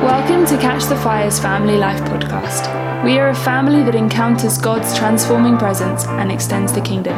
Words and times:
Welcome 0.00 0.46
to 0.46 0.56
Catch 0.56 0.86
the 0.86 0.96
Fire's 0.96 1.38
Family 1.38 1.76
Life 1.76 2.00
podcast. 2.00 3.04
We 3.04 3.18
are 3.18 3.28
a 3.28 3.34
family 3.34 3.82
that 3.82 3.94
encounters 3.94 4.56
God's 4.56 4.96
transforming 4.96 5.58
presence 5.58 6.06
and 6.06 6.32
extends 6.32 6.72
the 6.72 6.80
kingdom. 6.80 7.14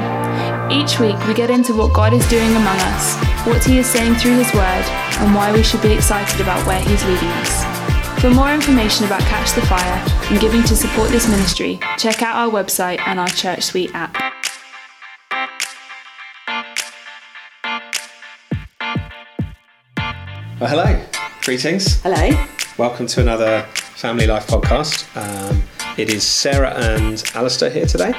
Each 0.68 0.98
week, 0.98 1.16
we 1.29 1.32
get 1.32 1.48
into 1.48 1.76
what 1.76 1.95
God 1.95 2.12
is 2.12 2.29
doing 2.29 2.50
among 2.50 2.76
us, 2.90 3.14
what 3.46 3.62
He 3.62 3.79
is 3.79 3.87
saying 3.87 4.16
through 4.16 4.37
His 4.37 4.53
Word, 4.53 4.84
and 5.22 5.32
why 5.32 5.53
we 5.53 5.62
should 5.62 5.80
be 5.80 5.92
excited 5.92 6.40
about 6.40 6.66
where 6.66 6.80
He's 6.80 7.04
leading 7.04 7.29
us. 7.29 8.20
For 8.20 8.30
more 8.30 8.52
information 8.52 9.06
about 9.06 9.20
Catch 9.22 9.52
the 9.52 9.64
Fire 9.64 10.04
and 10.32 10.40
giving 10.40 10.64
to 10.64 10.74
support 10.74 11.10
this 11.10 11.28
ministry, 11.28 11.78
check 11.98 12.20
out 12.20 12.34
our 12.34 12.50
website 12.50 12.98
and 13.06 13.20
our 13.20 13.28
Church 13.28 13.62
Suite 13.62 13.92
app. 13.94 14.16
Well, 20.58 20.68
hello, 20.68 21.04
greetings. 21.42 22.02
Hello. 22.02 22.46
Welcome 22.79 23.06
to 23.09 23.20
another 23.20 23.62
Family 23.74 24.27
Life 24.27 24.46
podcast. 24.46 25.05
Um, 25.15 25.62
it 25.98 26.09
is 26.09 26.27
Sarah 26.27 26.70
and 26.70 27.23
Alistair 27.34 27.69
here 27.69 27.84
today. 27.84 28.12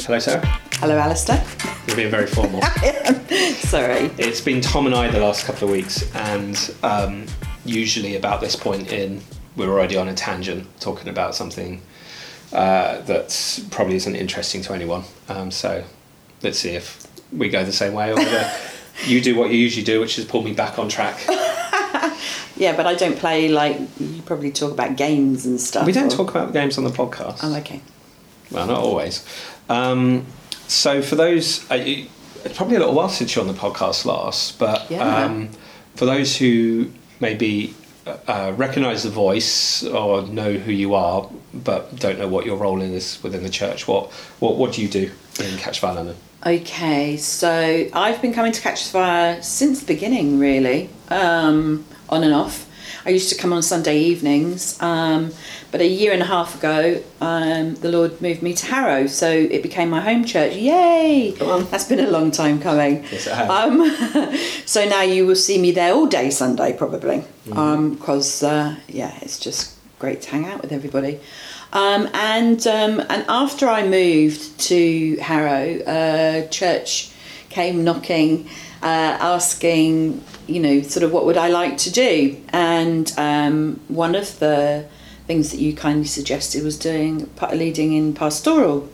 Hello, 0.00 0.18
Sarah. 0.18 0.44
Hello, 0.74 0.98
Alistair. 0.98 1.44
You're 1.86 1.94
being 1.94 2.10
very 2.10 2.26
formal. 2.26 2.62
Sorry. 3.54 4.10
it's 4.18 4.40
been 4.40 4.60
Tom 4.60 4.86
and 4.86 4.94
I 4.94 5.08
the 5.08 5.20
last 5.20 5.46
couple 5.46 5.68
of 5.68 5.72
weeks, 5.72 6.12
and 6.16 6.74
um, 6.82 7.26
usually 7.64 8.16
about 8.16 8.40
this 8.40 8.56
point 8.56 8.92
in, 8.92 9.20
we're 9.54 9.70
already 9.70 9.96
on 9.96 10.08
a 10.08 10.14
tangent 10.14 10.66
talking 10.80 11.08
about 11.08 11.36
something 11.36 11.80
uh, 12.52 13.00
that 13.02 13.60
probably 13.70 13.94
isn't 13.94 14.16
interesting 14.16 14.62
to 14.62 14.72
anyone. 14.72 15.04
Um, 15.28 15.52
so 15.52 15.84
let's 16.42 16.58
see 16.58 16.70
if 16.70 17.06
we 17.32 17.48
go 17.48 17.64
the 17.64 17.72
same 17.72 17.94
way 17.94 18.10
or 18.10 18.16
whether 18.16 18.52
you 19.06 19.20
do 19.20 19.36
what 19.36 19.52
you 19.52 19.58
usually 19.58 19.84
do, 19.84 20.00
which 20.00 20.18
is 20.18 20.24
pull 20.24 20.42
me 20.42 20.52
back 20.54 20.76
on 20.76 20.88
track. 20.88 21.24
Yeah, 22.56 22.76
but 22.76 22.86
I 22.86 22.94
don't 22.94 23.16
play 23.18 23.48
like 23.48 23.78
you 24.00 24.22
probably 24.22 24.50
talk 24.50 24.72
about 24.72 24.96
games 24.96 25.44
and 25.46 25.60
stuff. 25.60 25.86
We 25.86 25.92
don't 25.92 26.12
or- 26.12 26.16
talk 26.16 26.30
about 26.30 26.52
games 26.52 26.78
on 26.78 26.84
the 26.84 26.90
podcast. 26.90 27.40
Oh, 27.42 27.54
okay. 27.56 27.80
Well, 28.50 28.66
not 28.66 28.78
always. 28.78 29.24
Um, 29.68 30.24
so 30.68 31.02
for 31.02 31.16
those, 31.16 31.68
uh, 31.70 31.74
it's 31.76 32.56
probably 32.56 32.76
a 32.76 32.78
little 32.78 32.94
while 32.94 33.08
since 33.08 33.34
you're 33.34 33.44
on 33.46 33.52
the 33.52 33.58
podcast 33.58 34.04
last, 34.04 34.58
but 34.58 34.90
Yeah. 34.90 35.24
um, 35.24 35.48
for 35.96 36.06
those 36.06 36.36
who 36.36 36.90
maybe 37.20 37.74
uh, 38.28 38.52
recognise 38.56 39.02
the 39.02 39.10
voice 39.10 39.82
or 39.82 40.22
know 40.22 40.52
who 40.52 40.70
you 40.70 40.94
are, 40.94 41.28
but 41.52 41.96
don't 41.98 42.18
know 42.20 42.28
what 42.28 42.46
your 42.46 42.56
role 42.56 42.80
in 42.80 42.92
is 42.92 43.18
within 43.22 43.42
the 43.42 43.48
church, 43.50 43.88
what 43.88 44.12
what 44.38 44.56
what 44.56 44.72
do 44.72 44.80
you 44.82 44.88
do 44.88 45.10
in 45.40 45.56
Catch 45.58 45.80
Fire 45.80 45.94
London? 45.94 46.16
Okay, 46.46 47.16
so 47.16 47.88
I've 47.92 48.22
been 48.22 48.32
coming 48.32 48.52
to 48.52 48.60
Catch 48.60 48.86
Fire 48.88 49.42
since 49.42 49.80
the 49.80 49.86
beginning, 49.86 50.38
really, 50.38 50.88
um, 51.08 51.84
on 52.08 52.24
and 52.24 52.34
off. 52.34 52.66
I 53.04 53.10
used 53.10 53.28
to 53.28 53.36
come 53.36 53.52
on 53.52 53.62
Sunday 53.62 53.98
evenings, 53.98 54.80
um, 54.82 55.32
but 55.70 55.80
a 55.80 55.86
year 55.86 56.12
and 56.12 56.22
a 56.22 56.26
half 56.26 56.56
ago, 56.56 57.00
um, 57.20 57.76
the 57.76 57.88
Lord 57.88 58.20
moved 58.20 58.42
me 58.42 58.52
to 58.54 58.66
Harrow, 58.66 59.06
so 59.06 59.30
it 59.30 59.62
became 59.62 59.90
my 59.90 60.00
home 60.00 60.24
church. 60.24 60.56
Yay! 60.56 61.30
That's 61.70 61.84
been 61.84 62.00
a 62.00 62.10
long 62.10 62.32
time 62.32 62.60
coming. 62.60 63.04
Yes, 63.04 63.28
it 63.28 63.34
has. 63.34 63.48
Um, 63.48 64.36
so 64.66 64.88
now 64.88 65.02
you 65.02 65.24
will 65.24 65.36
see 65.36 65.58
me 65.58 65.70
there 65.70 65.94
all 65.94 66.06
day 66.06 66.30
Sunday, 66.30 66.76
probably, 66.76 67.24
because 67.44 68.42
uh, 68.42 68.74
yeah, 68.88 69.16
it's 69.22 69.38
just 69.38 69.76
great 70.00 70.22
to 70.22 70.30
hang 70.30 70.46
out 70.46 70.60
with 70.60 70.72
everybody. 70.72 71.20
Um, 71.72 72.08
and 72.14 72.66
um, 72.66 73.00
and 73.08 73.24
after 73.28 73.68
I 73.68 73.86
moved 73.86 74.58
to 74.60 75.16
Harrow, 75.18 75.78
uh, 75.82 76.48
church 76.48 77.12
came 77.50 77.84
knocking, 77.84 78.48
uh, 78.82 79.18
asking, 79.20 80.22
you 80.46 80.60
know, 80.60 80.82
sort 80.82 81.02
of 81.02 81.12
what 81.12 81.24
would 81.26 81.36
I 81.36 81.48
like 81.48 81.76
to 81.78 81.90
do, 81.90 82.36
and 82.50 83.12
um, 83.16 83.80
one 83.88 84.14
of 84.14 84.38
the 84.38 84.86
things 85.26 85.50
that 85.50 85.58
you 85.58 85.74
kindly 85.74 86.06
suggested 86.06 86.62
was 86.62 86.78
doing 86.78 87.28
leading 87.52 87.92
in 87.92 88.14
pastoral. 88.14 88.88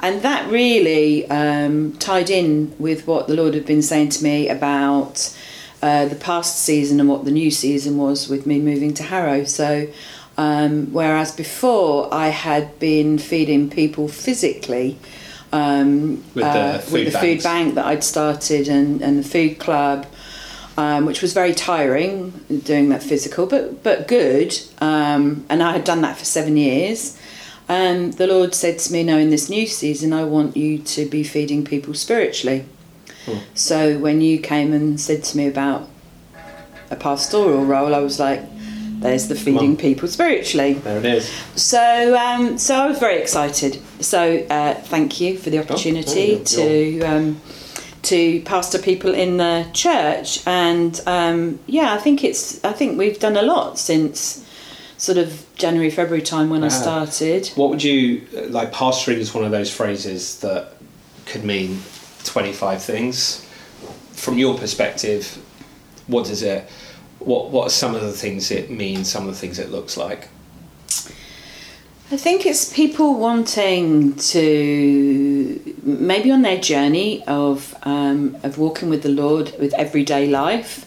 And 0.00 0.22
that 0.22 0.50
really 0.50 1.30
um, 1.30 1.92
tied 1.98 2.28
in 2.28 2.74
with 2.78 3.06
what 3.06 3.28
the 3.28 3.34
Lord 3.34 3.54
had 3.54 3.64
been 3.64 3.82
saying 3.82 4.08
to 4.10 4.24
me 4.24 4.48
about 4.48 5.36
uh, 5.80 6.06
the 6.06 6.16
past 6.16 6.58
season 6.58 6.98
and 6.98 7.08
what 7.08 7.24
the 7.24 7.30
new 7.30 7.50
season 7.50 7.98
was 7.98 8.28
with 8.28 8.46
me 8.46 8.58
moving 8.58 8.94
to 8.94 9.04
Harrow. 9.04 9.44
So, 9.44 9.88
um, 10.36 10.92
whereas 10.92 11.30
before 11.30 12.12
I 12.12 12.28
had 12.28 12.78
been 12.80 13.18
feeding 13.18 13.70
people 13.70 14.08
physically 14.08 14.98
um, 15.52 16.24
With 16.34 16.44
the 16.44 16.48
uh, 16.48 16.78
food 16.78 16.92
with 16.92 17.12
the 17.12 17.18
food 17.18 17.42
bank 17.42 17.74
that 17.74 17.84
I'd 17.84 18.02
started 18.02 18.68
and, 18.68 19.02
and 19.02 19.18
the 19.18 19.28
food 19.28 19.58
club, 19.58 20.06
um, 20.76 21.04
which 21.04 21.20
was 21.20 21.32
very 21.32 21.54
tiring 21.54 22.30
doing 22.64 22.88
that 22.90 23.02
physical, 23.02 23.46
but 23.46 23.82
but 23.82 24.08
good. 24.08 24.58
Um, 24.78 25.44
and 25.48 25.62
I 25.62 25.72
had 25.72 25.84
done 25.84 26.00
that 26.02 26.16
for 26.16 26.24
seven 26.24 26.56
years. 26.56 27.18
And 27.68 28.14
the 28.14 28.26
Lord 28.26 28.54
said 28.54 28.78
to 28.80 28.92
me, 28.92 29.02
"No, 29.02 29.18
in 29.18 29.30
this 29.30 29.48
new 29.48 29.66
season, 29.66 30.12
I 30.12 30.24
want 30.24 30.56
you 30.56 30.78
to 30.78 31.06
be 31.06 31.22
feeding 31.22 31.64
people 31.64 31.94
spiritually." 31.94 32.64
Hmm. 33.26 33.38
So 33.54 33.98
when 33.98 34.20
you 34.20 34.38
came 34.38 34.72
and 34.72 35.00
said 35.00 35.24
to 35.24 35.36
me 35.36 35.46
about 35.46 35.88
a 36.90 36.96
pastoral 36.96 37.64
role, 37.64 37.94
I 37.94 38.00
was 38.00 38.18
like, 38.18 38.42
"There's 39.00 39.28
the 39.28 39.34
feeding 39.34 39.76
people 39.76 40.08
spiritually." 40.08 40.74
There 40.74 40.98
it 40.98 41.04
is. 41.04 41.30
So, 41.54 42.16
um, 42.18 42.58
so 42.58 42.76
I 42.76 42.86
was 42.86 42.98
very 42.98 43.20
excited. 43.20 43.80
So, 44.00 44.44
uh, 44.50 44.74
thank 44.74 45.20
you 45.20 45.38
for 45.38 45.50
the 45.50 45.58
opportunity 45.58 46.40
oh, 46.40 46.44
to 46.44 47.00
um, 47.02 47.40
to 47.40 47.61
pastor 48.02 48.78
people 48.78 49.14
in 49.14 49.36
the 49.36 49.66
church, 49.72 50.46
and 50.46 51.00
um, 51.06 51.58
yeah, 51.66 51.94
I 51.94 51.98
think 51.98 52.24
it's. 52.24 52.62
I 52.64 52.72
think 52.72 52.98
we've 52.98 53.18
done 53.18 53.36
a 53.36 53.42
lot 53.42 53.78
since 53.78 54.44
sort 54.96 55.18
of 55.18 55.44
January, 55.56 55.90
February 55.90 56.22
time 56.22 56.50
when 56.50 56.62
I 56.64 56.68
started. 56.68 57.48
What 57.54 57.70
would 57.70 57.82
you 57.82 58.26
like? 58.48 58.72
Pastoring 58.72 59.18
is 59.18 59.34
one 59.34 59.44
of 59.44 59.50
those 59.50 59.74
phrases 59.74 60.40
that 60.40 60.74
could 61.26 61.44
mean 61.44 61.80
twenty-five 62.24 62.82
things. 62.82 63.46
From 64.12 64.38
your 64.38 64.56
perspective, 64.58 65.38
what 66.06 66.26
does 66.26 66.42
it? 66.42 66.68
What 67.18 67.50
What 67.50 67.66
are 67.66 67.70
some 67.70 67.94
of 67.94 68.02
the 68.02 68.12
things 68.12 68.50
it 68.50 68.70
means? 68.70 69.10
Some 69.10 69.28
of 69.28 69.34
the 69.34 69.38
things 69.38 69.58
it 69.58 69.70
looks 69.70 69.96
like. 69.96 70.28
I 72.10 72.18
think 72.18 72.44
it's 72.44 72.70
people 72.70 73.18
wanting 73.18 74.14
to 74.16 75.61
maybe 75.82 76.30
on 76.30 76.42
their 76.42 76.60
journey 76.60 77.24
of 77.26 77.74
um, 77.82 78.36
of 78.42 78.58
walking 78.58 78.88
with 78.88 79.02
the 79.02 79.08
Lord 79.08 79.52
with 79.58 79.74
everyday 79.74 80.26
life. 80.28 80.86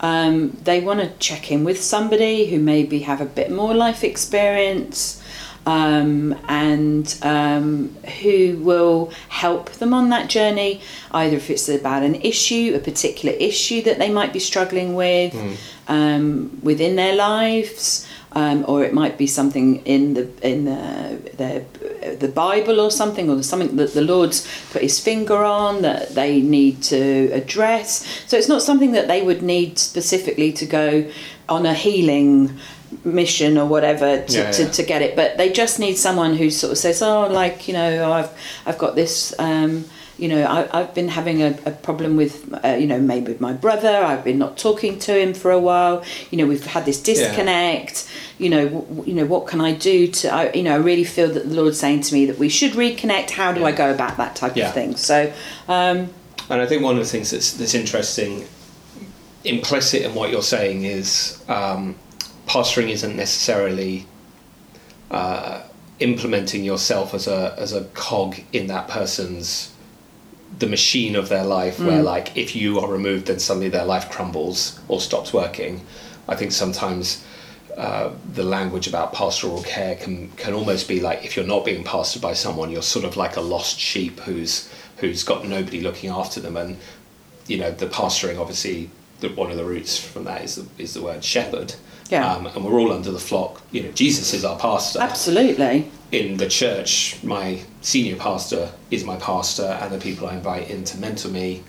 Um, 0.00 0.50
they 0.64 0.80
want 0.80 1.00
to 1.00 1.10
check 1.18 1.50
in 1.50 1.64
with 1.64 1.82
somebody 1.82 2.46
who 2.46 2.58
maybe 2.58 3.00
have 3.00 3.20
a 3.20 3.24
bit 3.24 3.50
more 3.50 3.74
life 3.74 4.04
experience 4.04 5.22
um, 5.64 6.38
and 6.48 7.18
um, 7.22 7.94
who 8.22 8.58
will 8.58 9.10
help 9.28 9.70
them 9.72 9.92
on 9.92 10.10
that 10.10 10.28
journey. 10.28 10.80
Either 11.12 11.36
if 11.36 11.50
it's 11.50 11.68
about 11.68 12.02
an 12.02 12.14
issue, 12.16 12.72
a 12.76 12.78
particular 12.78 13.34
issue 13.38 13.82
that 13.82 13.98
they 13.98 14.10
might 14.10 14.32
be 14.32 14.38
struggling 14.38 14.94
with 14.94 15.34
um, 15.88 16.58
within 16.62 16.96
their 16.96 17.14
lives, 17.14 18.06
um, 18.36 18.66
or 18.68 18.84
it 18.84 18.92
might 18.92 19.16
be 19.16 19.26
something 19.26 19.76
in 19.86 20.12
the 20.12 20.28
in 20.46 20.66
the, 20.66 21.18
the 21.38 22.16
the 22.16 22.28
Bible 22.28 22.80
or 22.80 22.90
something, 22.90 23.30
or 23.30 23.42
something 23.42 23.76
that 23.76 23.94
the 23.94 24.02
Lord's 24.02 24.46
put 24.72 24.82
His 24.82 25.00
finger 25.00 25.42
on 25.42 25.80
that 25.80 26.14
they 26.14 26.42
need 26.42 26.82
to 26.84 27.30
address. 27.32 28.06
So 28.26 28.36
it's 28.36 28.48
not 28.48 28.60
something 28.60 28.92
that 28.92 29.08
they 29.08 29.22
would 29.22 29.42
need 29.42 29.78
specifically 29.78 30.52
to 30.52 30.66
go 30.66 31.10
on 31.48 31.64
a 31.64 31.72
healing 31.72 32.58
mission 33.04 33.56
or 33.56 33.66
whatever 33.66 34.22
to, 34.22 34.38
Yeah, 34.38 34.50
to, 34.52 34.70
to 34.70 34.82
get 34.82 35.02
it 35.02 35.16
but 35.16 35.36
they 35.38 35.50
just 35.50 35.80
need 35.80 35.96
someone 35.96 36.36
who 36.36 36.50
sort 36.50 36.70
of 36.70 36.78
says 36.78 37.02
oh 37.02 37.26
like 37.26 37.66
you 37.66 37.74
know 37.74 38.12
I've 38.12 38.30
I've 38.64 38.78
got 38.78 38.94
this 38.94 39.34
um, 39.40 39.84
you 40.18 40.28
know 40.28 40.42
I, 40.44 40.80
I've 40.80 40.94
been 40.94 41.08
having 41.08 41.42
a, 41.42 41.58
a 41.66 41.70
problem 41.72 42.16
with 42.16 42.52
uh, 42.64 42.68
you 42.68 42.86
know 42.86 42.98
maybe 43.00 43.28
with 43.32 43.40
my 43.40 43.52
brother. 43.52 43.88
I've 43.88 44.24
been 44.24 44.38
not 44.38 44.56
talking 44.56 44.98
to 45.00 45.18
him 45.18 45.34
for 45.34 45.50
a 45.50 45.58
while. 45.58 46.02
You 46.30 46.38
know 46.38 46.46
we've 46.46 46.64
had 46.66 46.84
this 46.86 47.02
disconnect. 47.02 48.10
You 48.38 48.50
know 48.50 48.68
w- 48.68 49.04
you 49.06 49.14
know 49.14 49.26
what 49.26 49.46
can 49.46 49.60
I 49.60 49.72
do 49.72 50.06
to 50.08 50.28
I, 50.32 50.52
you 50.52 50.62
know 50.62 50.72
I 50.74 50.78
really 50.78 51.04
feel 51.04 51.28
that 51.28 51.48
the 51.48 51.54
Lord's 51.54 51.78
saying 51.78 52.00
to 52.02 52.14
me 52.14 52.26
that 52.26 52.38
we 52.38 52.48
should 52.48 52.72
reconnect. 52.72 53.30
How 53.30 53.52
do 53.52 53.64
I 53.64 53.72
go 53.72 53.90
about 53.92 54.16
that 54.16 54.36
type 54.36 54.56
Yeah. 54.56 54.68
of 54.68 54.74
thing? 54.74 54.96
So 54.96 55.32
um, 55.68 56.08
And 56.48 56.62
I 56.62 56.66
think 56.66 56.82
one 56.82 56.96
of 56.96 57.02
the 57.04 57.10
things 57.10 57.30
that's 57.30 57.52
that's 57.54 57.74
interesting, 57.74 58.46
implicit 59.44 60.02
in 60.02 60.14
what 60.14 60.30
you're 60.30 60.42
saying 60.42 60.84
is 60.84 61.42
um, 61.48 61.94
pastoring 62.46 62.88
isn't 62.90 63.16
necessarily 63.16 64.06
uh, 65.10 65.62
implementing 66.00 66.64
yourself 66.64 67.14
as 67.14 67.26
a 67.26 67.54
as 67.58 67.72
a 67.72 67.84
cog 67.94 68.36
in 68.52 68.66
that 68.68 68.88
person's 68.88 69.72
the 70.58 70.66
machine 70.66 71.16
of 71.16 71.28
their 71.28 71.44
life 71.44 71.78
where 71.78 72.02
like 72.02 72.36
if 72.36 72.56
you 72.56 72.80
are 72.80 72.90
removed 72.90 73.26
then 73.26 73.38
suddenly 73.38 73.68
their 73.68 73.84
life 73.84 74.10
crumbles 74.10 74.80
or 74.88 75.00
stops 75.00 75.32
working. 75.32 75.84
I 76.28 76.34
think 76.34 76.52
sometimes 76.52 77.24
uh, 77.76 78.10
the 78.32 78.42
language 78.42 78.86
about 78.86 79.12
pastoral 79.12 79.62
care 79.62 79.96
can 79.96 80.30
can 80.32 80.54
almost 80.54 80.88
be 80.88 81.00
like 81.00 81.24
if 81.24 81.36
you're 81.36 81.46
not 81.46 81.64
being 81.64 81.84
pastored 81.84 82.22
by 82.22 82.32
someone 82.32 82.70
you're 82.70 82.82
sort 82.82 83.04
of 83.04 83.16
like 83.16 83.36
a 83.36 83.40
lost 83.40 83.78
sheep 83.78 84.20
who's 84.20 84.70
who's 84.96 85.22
got 85.22 85.46
nobody 85.46 85.80
looking 85.80 86.10
after 86.10 86.40
them. 86.40 86.56
And 86.56 86.78
you 87.46 87.58
know 87.58 87.70
the 87.70 87.86
pastoring 87.86 88.40
obviously 88.40 88.90
the, 89.20 89.28
one 89.28 89.50
of 89.50 89.56
the 89.56 89.64
roots 89.64 89.98
from 89.98 90.24
that 90.24 90.42
is 90.42 90.56
the, 90.56 90.66
is 90.82 90.94
the 90.94 91.02
word 91.02 91.24
shepherd. 91.24 91.74
Yeah. 92.10 92.32
Um, 92.32 92.46
and 92.46 92.64
we're 92.64 92.78
all 92.78 92.92
under 92.92 93.10
the 93.10 93.18
flock. 93.18 93.62
You 93.72 93.82
know, 93.84 93.92
Jesus 93.92 94.32
is 94.32 94.44
our 94.44 94.58
pastor. 94.58 95.00
Absolutely. 95.00 95.90
In 96.12 96.36
the 96.36 96.48
church, 96.48 97.18
my 97.24 97.60
senior 97.80 98.16
pastor 98.16 98.70
is 98.90 99.04
my 99.04 99.16
pastor, 99.16 99.78
and 99.80 99.92
the 99.92 99.98
people 99.98 100.28
I 100.28 100.34
invite 100.36 100.70
in 100.70 100.84
to 100.84 100.98
mentor 100.98 101.30
me 101.30 101.64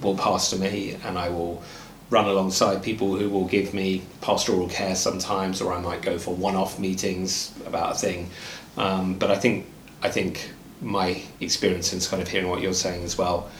will 0.00 0.16
pastor 0.16 0.56
me, 0.56 0.96
and 1.04 1.18
I 1.18 1.28
will 1.28 1.62
run 2.08 2.26
alongside 2.26 2.82
people 2.82 3.16
who 3.16 3.28
will 3.28 3.46
give 3.46 3.74
me 3.74 4.02
pastoral 4.20 4.68
care 4.68 4.94
sometimes, 4.94 5.60
or 5.60 5.72
I 5.72 5.80
might 5.80 6.02
go 6.02 6.18
for 6.18 6.34
one-off 6.34 6.78
meetings 6.78 7.52
about 7.66 7.96
a 7.96 7.98
thing. 7.98 8.30
Um, 8.78 9.18
but 9.18 9.30
I 9.30 9.36
think 9.36 9.66
I 10.02 10.08
think 10.08 10.50
my 10.80 11.22
experience 11.40 11.92
and 11.92 12.02
kind 12.02 12.22
of 12.22 12.28
hearing 12.28 12.48
what 12.48 12.60
you're 12.60 12.72
saying 12.72 13.04
as 13.04 13.16
well 13.16 13.50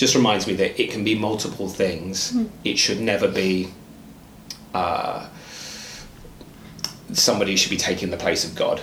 just 0.00 0.14
reminds 0.14 0.46
me 0.46 0.54
that 0.54 0.80
it 0.82 0.90
can 0.90 1.04
be 1.04 1.14
multiple 1.14 1.68
things. 1.68 2.30
Hmm. 2.32 2.46
It 2.64 2.78
should 2.78 3.00
never 3.00 3.28
be. 3.28 3.68
Uh, 4.74 5.28
somebody 7.12 7.56
should 7.56 7.70
be 7.70 7.76
taking 7.76 8.10
the 8.10 8.16
place 8.16 8.44
of 8.44 8.54
God. 8.54 8.80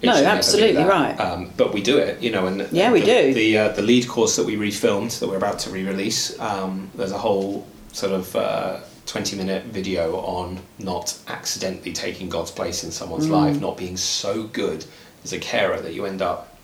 It 0.00 0.06
No, 0.06 0.14
should 0.14 0.22
never 0.22 0.34
be 0.34 0.38
absolutely 0.38 0.84
right. 0.84 1.14
Um, 1.20 1.50
but 1.56 1.72
we 1.74 1.82
do 1.82 1.98
it, 1.98 2.20
you 2.22 2.30
know. 2.30 2.46
And 2.46 2.66
Yeah, 2.72 2.92
we 2.92 3.00
the, 3.00 3.06
do. 3.06 3.34
The 3.34 3.58
uh, 3.58 3.68
the 3.70 3.82
lead 3.82 4.08
course 4.08 4.36
that 4.36 4.46
we 4.46 4.56
refilmed 4.56 5.18
that 5.18 5.28
we're 5.28 5.36
about 5.36 5.58
to 5.60 5.70
re-release. 5.70 6.38
Um, 6.40 6.90
there's 6.94 7.12
a 7.12 7.18
whole 7.18 7.66
sort 7.92 8.12
of 8.12 8.34
uh, 8.36 8.80
twenty 9.06 9.36
minute 9.36 9.64
video 9.64 10.16
on 10.20 10.60
not 10.78 11.16
accidentally 11.28 11.92
taking 11.92 12.28
God's 12.28 12.50
place 12.50 12.84
in 12.84 12.90
someone's 12.90 13.26
Mm. 13.26 13.30
life, 13.40 13.60
not 13.60 13.76
being 13.76 13.96
so 13.96 14.44
good 14.44 14.84
as 15.24 15.32
a 15.32 15.38
carer 15.38 15.80
that 15.80 15.92
you 15.94 16.06
end 16.06 16.22
up 16.22 16.56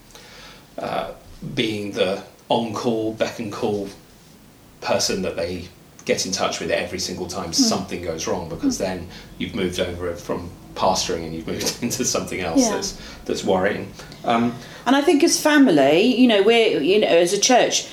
uh, 0.79 1.12
being 1.55 1.93
the 1.93 2.23
on 2.50 2.75
call, 2.75 3.14
beck 3.14 3.38
and 3.38 3.50
call 3.50 3.88
person 4.82 5.23
that 5.23 5.37
they 5.37 5.69
get 6.05 6.26
in 6.26 6.32
touch 6.32 6.61
with 6.61 6.70
every 6.70 6.99
single 6.99 7.26
time 7.26 7.47
Hmm. 7.47 7.52
something 7.52 8.02
goes 8.02 8.26
wrong 8.26 8.49
because 8.49 8.79
then 8.79 9.06
you've 9.38 9.55
moved 9.55 9.79
over 9.81 10.14
from 10.17 10.50
pastoring 10.75 11.25
and 11.25 11.35
you've 11.35 11.47
moved 11.47 11.76
into 11.82 12.05
something 12.05 12.41
else 12.41 12.61
Yeah. 12.61 12.75
that's 12.75 12.99
that's 13.25 13.44
worrying. 13.44 13.93
Um, 14.25 14.55
And 14.87 14.97
I 14.97 15.02
think 15.02 15.23
as 15.23 15.41
family, 15.41 16.02
you 16.20 16.26
know, 16.26 16.43
we're 16.43 16.81
you 16.81 16.99
know 17.00 17.06
as 17.08 17.32
a 17.32 17.38
church, 17.38 17.87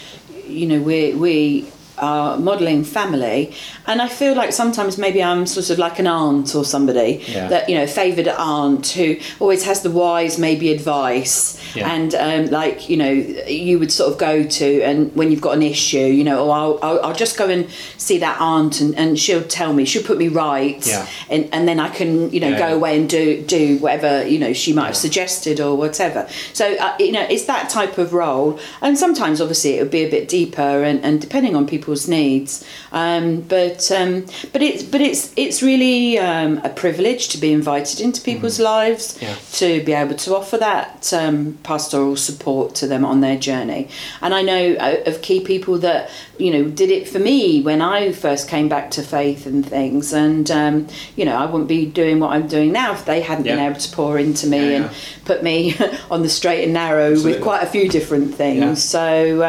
you 0.48 0.66
know, 0.66 0.80
we 0.82 1.14
we 1.14 1.66
are 1.98 2.38
modelling 2.38 2.84
family, 2.84 3.54
and 3.86 4.02
I 4.02 4.08
feel 4.08 4.36
like 4.36 4.52
sometimes 4.54 4.98
maybe 4.98 5.22
I'm 5.24 5.46
sort 5.46 5.70
of 5.70 5.78
like 5.80 6.00
an 6.00 6.08
aunt 6.08 6.56
or 6.56 6.64
somebody 6.66 7.24
Yeah. 7.28 7.48
that 7.50 7.70
you 7.70 7.76
know 7.78 7.88
favoured 7.88 8.28
aunt 8.28 8.88
who 8.90 9.18
always 9.40 9.64
has 9.66 9.82
the 9.82 9.92
wise 9.92 10.38
maybe 10.38 10.72
advice, 10.72 11.60
Yeah. 11.76 11.94
and 11.94 12.14
um, 12.16 12.46
like 12.52 12.90
you 12.90 12.98
know 12.98 13.12
you 13.12 13.80
would 13.80 13.92
sort 13.92 14.12
of 14.12 14.18
go 14.18 14.44
to 14.44 14.82
and 14.84 15.14
when 15.16 15.32
you've 15.32 15.42
got 15.42 15.56
an 15.56 15.64
issue, 15.64 15.98
you 16.20 16.24
know, 16.24 16.40
oh 16.40 16.50
I'll 16.50 16.80
I'll, 16.82 17.00
I'll 17.06 17.16
just 17.16 17.38
go 17.38 17.48
and 17.50 17.70
see 17.98 18.18
that 18.20 18.40
aunt 18.40 18.82
and, 18.82 18.96
and 18.98 19.20
she'll 19.20 19.44
tell 19.44 19.74
me 19.74 19.86
she'll 19.86 20.04
put 20.04 20.18
me 20.18 20.28
right, 20.28 20.86
Yeah. 20.86 21.06
and 21.30 21.50
and 21.52 21.68
then 21.68 21.80
I 21.80 21.90
can 21.90 22.32
you 22.32 22.40
know 22.40 22.50
Yeah, 22.50 22.60
go 22.70 22.76
away 22.76 22.98
and 23.00 23.10
do 23.10 23.42
do 23.42 23.78
whatever 23.80 24.28
you 24.28 24.40
know 24.40 24.54
she 24.54 24.74
might 24.74 24.86
have 24.88 24.98
suggested 24.98 25.60
or 25.60 25.76
whatever. 25.78 26.28
So 26.54 26.76
uh, 26.78 26.96
you 27.00 27.12
know, 27.12 27.26
it's 27.30 27.46
that 27.46 27.70
type 27.70 27.98
of 27.98 28.14
role, 28.14 28.60
and 28.82 28.98
sometimes 28.98 29.42
obviously 29.42 29.76
it 29.78 29.82
would 29.84 29.92
be 29.92 30.04
a 30.04 30.10
bit 30.10 30.28
deeper 30.28 30.84
and, 30.84 31.04
and 31.04 31.22
depending 31.22 31.56
on 31.56 31.66
people's 31.88 32.08
needs. 32.10 32.66
Um, 32.92 33.42
but 33.42 33.90
um, 33.92 34.26
but 34.52 34.62
it's 34.62 34.84
but 34.84 35.00
it's 35.00 35.32
it's 35.38 35.64
really 35.64 36.20
um, 36.20 36.58
a 36.66 36.70
privilege 36.70 37.30
to 37.30 37.38
be 37.38 37.54
invited 37.54 38.02
into 38.02 38.22
people's 38.22 38.60
lives 38.60 38.98
Mm. 39.18 39.22
Yeah. 39.22 39.36
to 39.54 39.86
be 39.86 39.94
able 39.94 40.16
to 40.16 40.36
offer 40.36 40.58
that 40.58 41.14
um, 41.14 41.58
pastoral 41.64 42.16
support 42.18 42.76
to 42.76 42.88
them 42.88 43.06
on 43.06 43.22
their 43.22 43.38
journey. 43.38 43.88
And 44.22 44.34
I 44.34 44.42
know 44.42 44.74
uh, 44.80 45.04
of 45.06 45.22
key 45.22 45.40
people 45.40 45.78
that 45.80 46.10
you 46.38 46.52
know 46.52 46.64
did 46.70 46.90
it 46.92 47.08
for 47.08 47.20
me 47.20 47.62
when 47.62 47.82
I 47.82 48.12
first 48.12 48.50
came 48.50 48.68
back 48.68 48.92
to 48.92 49.02
faith 49.02 49.46
and 49.46 49.66
things. 49.66 50.14
And 50.14 50.50
um, 50.52 50.88
you 51.16 51.24
know, 51.26 51.38
I 51.38 51.46
wouldn't 51.46 51.70
be 51.70 51.86
doing 51.86 52.20
what 52.20 52.32
I'm 52.32 52.48
doing 52.48 52.74
now 52.74 52.92
if 52.94 53.06
they 53.06 53.22
hadn't 53.22 53.46
been 53.46 53.60
able 53.60 53.80
to 53.80 53.96
pour 53.96 54.20
into 54.20 54.46
me 54.48 54.58
Yeah, 54.72 54.76
and 54.78 54.86
yeah. 54.86 54.94
put 55.26 55.42
me 55.44 55.76
on 56.12 56.22
the 56.24 56.30
straight 56.30 56.64
and 56.66 56.74
narrow 56.74 57.12
Absolutely. 57.12 57.34
with 57.34 57.42
quite 57.44 57.64
a 57.64 57.68
few 57.68 57.88
different 57.88 58.36
things. 58.36 58.60
Yeah. 58.60 58.74
So. 58.76 59.44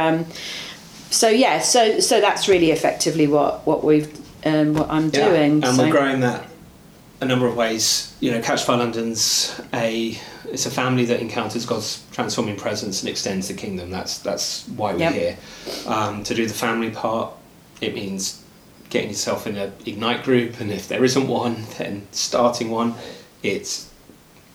So 1.11 1.29
yeah, 1.29 1.61
so 1.61 2.01
so 2.01 2.21
that's 2.21 2.49
really 2.49 2.71
effectively 2.71 3.27
what 3.27 3.67
what 3.67 3.83
we've 3.85 4.13
um, 4.45 4.75
what 4.75 4.91
I'm 4.91 5.11
Yeah, 5.13 5.29
doing. 5.29 5.65
and 5.65 5.77
so. 5.77 5.85
we're 5.85 5.91
growing 5.91 6.21
that 6.21 6.47
a 7.21 7.25
number 7.25 7.47
of 7.47 7.57
ways. 7.57 8.15
You 8.21 8.31
know, 8.33 8.41
Catch 8.43 8.65
Fire 8.65 8.77
London's 8.79 9.59
a 9.73 10.19
it's 10.51 10.67
a 10.67 10.71
family 10.71 11.05
that 11.07 11.21
encounters 11.21 11.67
God's 11.67 12.03
transforming 12.13 12.57
presence 12.57 13.03
and 13.03 13.09
extends 13.11 13.49
the 13.49 13.55
kingdom. 13.55 13.91
That's 13.91 14.19
that's 14.19 14.67
why 14.69 14.93
we're 14.93 15.01
Yep. 15.01 15.13
here. 15.15 15.37
Um, 15.87 16.23
to 16.25 16.35
do 16.35 16.47
the 16.47 16.55
family 16.55 16.91
part, 16.91 17.33
it 17.81 17.95
means 17.95 18.43
getting 18.91 19.11
yourself 19.11 19.47
in 19.47 19.57
a 19.57 19.71
ignite 19.87 20.25
group, 20.25 20.61
and 20.61 20.71
if 20.71 20.89
there 20.89 21.05
isn't 21.05 21.27
one, 21.29 21.65
then 21.79 22.07
starting 22.13 22.71
one. 22.71 22.95
It's 23.43 23.91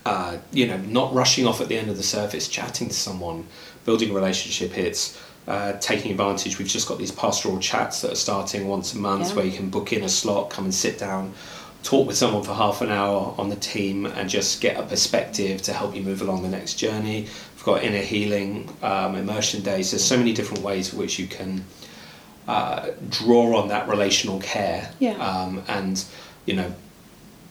uh, 0.06 0.38
you 0.52 0.68
know 0.68 0.78
not 0.78 1.14
rushing 1.14 1.48
off 1.48 1.62
at 1.62 1.68
the 1.68 1.78
end 1.78 1.90
of 1.90 1.98
the 1.98 2.04
service, 2.04 2.48
chatting 2.48 2.90
to 2.90 2.94
someone, 2.94 3.48
building 3.86 4.12
a 4.12 4.14
relationship. 4.14 4.78
It's 4.78 5.18
uh, 5.48 5.74
taking 5.74 6.12
advantage. 6.12 6.58
We've 6.58 6.68
just 6.68 6.88
got 6.88 6.98
these 6.98 7.12
pastoral 7.12 7.60
chats 7.60 8.02
that 8.02 8.12
are 8.12 8.16
starting 8.16 8.68
once 8.68 8.94
a 8.94 8.98
month 8.98 9.30
Yeah. 9.30 9.36
where 9.36 9.46
you 9.46 9.52
can 9.52 9.70
book 9.70 9.92
in 9.94 10.04
a 10.04 10.10
slot, 10.10 10.50
come 10.50 10.66
and 10.66 10.74
sit 10.74 10.98
down, 10.98 11.34
talk 11.84 12.08
with 12.08 12.16
someone 12.18 12.44
for 12.44 12.54
half 12.54 12.82
an 12.82 12.90
hour 12.90 13.36
on 13.38 13.50
the 13.50 13.58
team, 13.58 14.06
and 14.06 14.30
just 14.30 14.62
get 14.62 14.80
a 14.80 14.84
perspective 14.84 15.62
to 15.64 15.74
help 15.74 15.96
you 15.96 16.02
move 16.02 16.22
along 16.22 16.44
the 16.44 16.50
next 16.50 16.76
journey. 16.76 17.28
We've 17.56 17.64
got 17.66 17.84
inner 17.84 17.98
healing, 17.98 18.70
um, 18.82 19.16
immersion 19.16 19.62
days. 19.64 19.92
There's 19.92 20.04
so 20.04 20.18
many 20.18 20.34
different 20.34 20.64
ways 20.64 20.94
in 20.94 21.00
which 21.00 21.20
you 21.20 21.28
can 21.28 21.66
uh, 22.48 22.92
draw 23.10 23.58
on 23.62 23.68
that 23.70 23.88
relational 23.88 24.40
care. 24.40 24.92
Yeah. 25.00 25.14
Um, 25.16 25.64
and 25.68 26.04
you 26.46 26.56
know, 26.56 26.74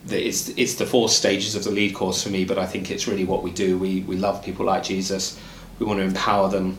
it's 0.09 0.49
it's 0.51 0.75
the 0.75 0.87
four 0.87 1.09
stages 1.09 1.55
of 1.55 1.65
the 1.65 1.71
lead 1.71 1.95
course 1.95 2.23
for 2.23 2.31
me, 2.31 2.45
but 2.45 2.59
I 2.59 2.67
think 2.67 2.91
it's 2.91 3.07
really 3.07 3.25
what 3.25 3.43
we 3.43 3.51
do. 3.51 3.79
We 3.79 4.01
we 4.01 4.17
love 4.17 4.45
people 4.45 4.67
like 4.67 4.83
Jesus. 4.83 5.39
We 5.79 5.87
want 5.87 5.99
to 6.01 6.05
empower 6.05 6.49
them 6.49 6.79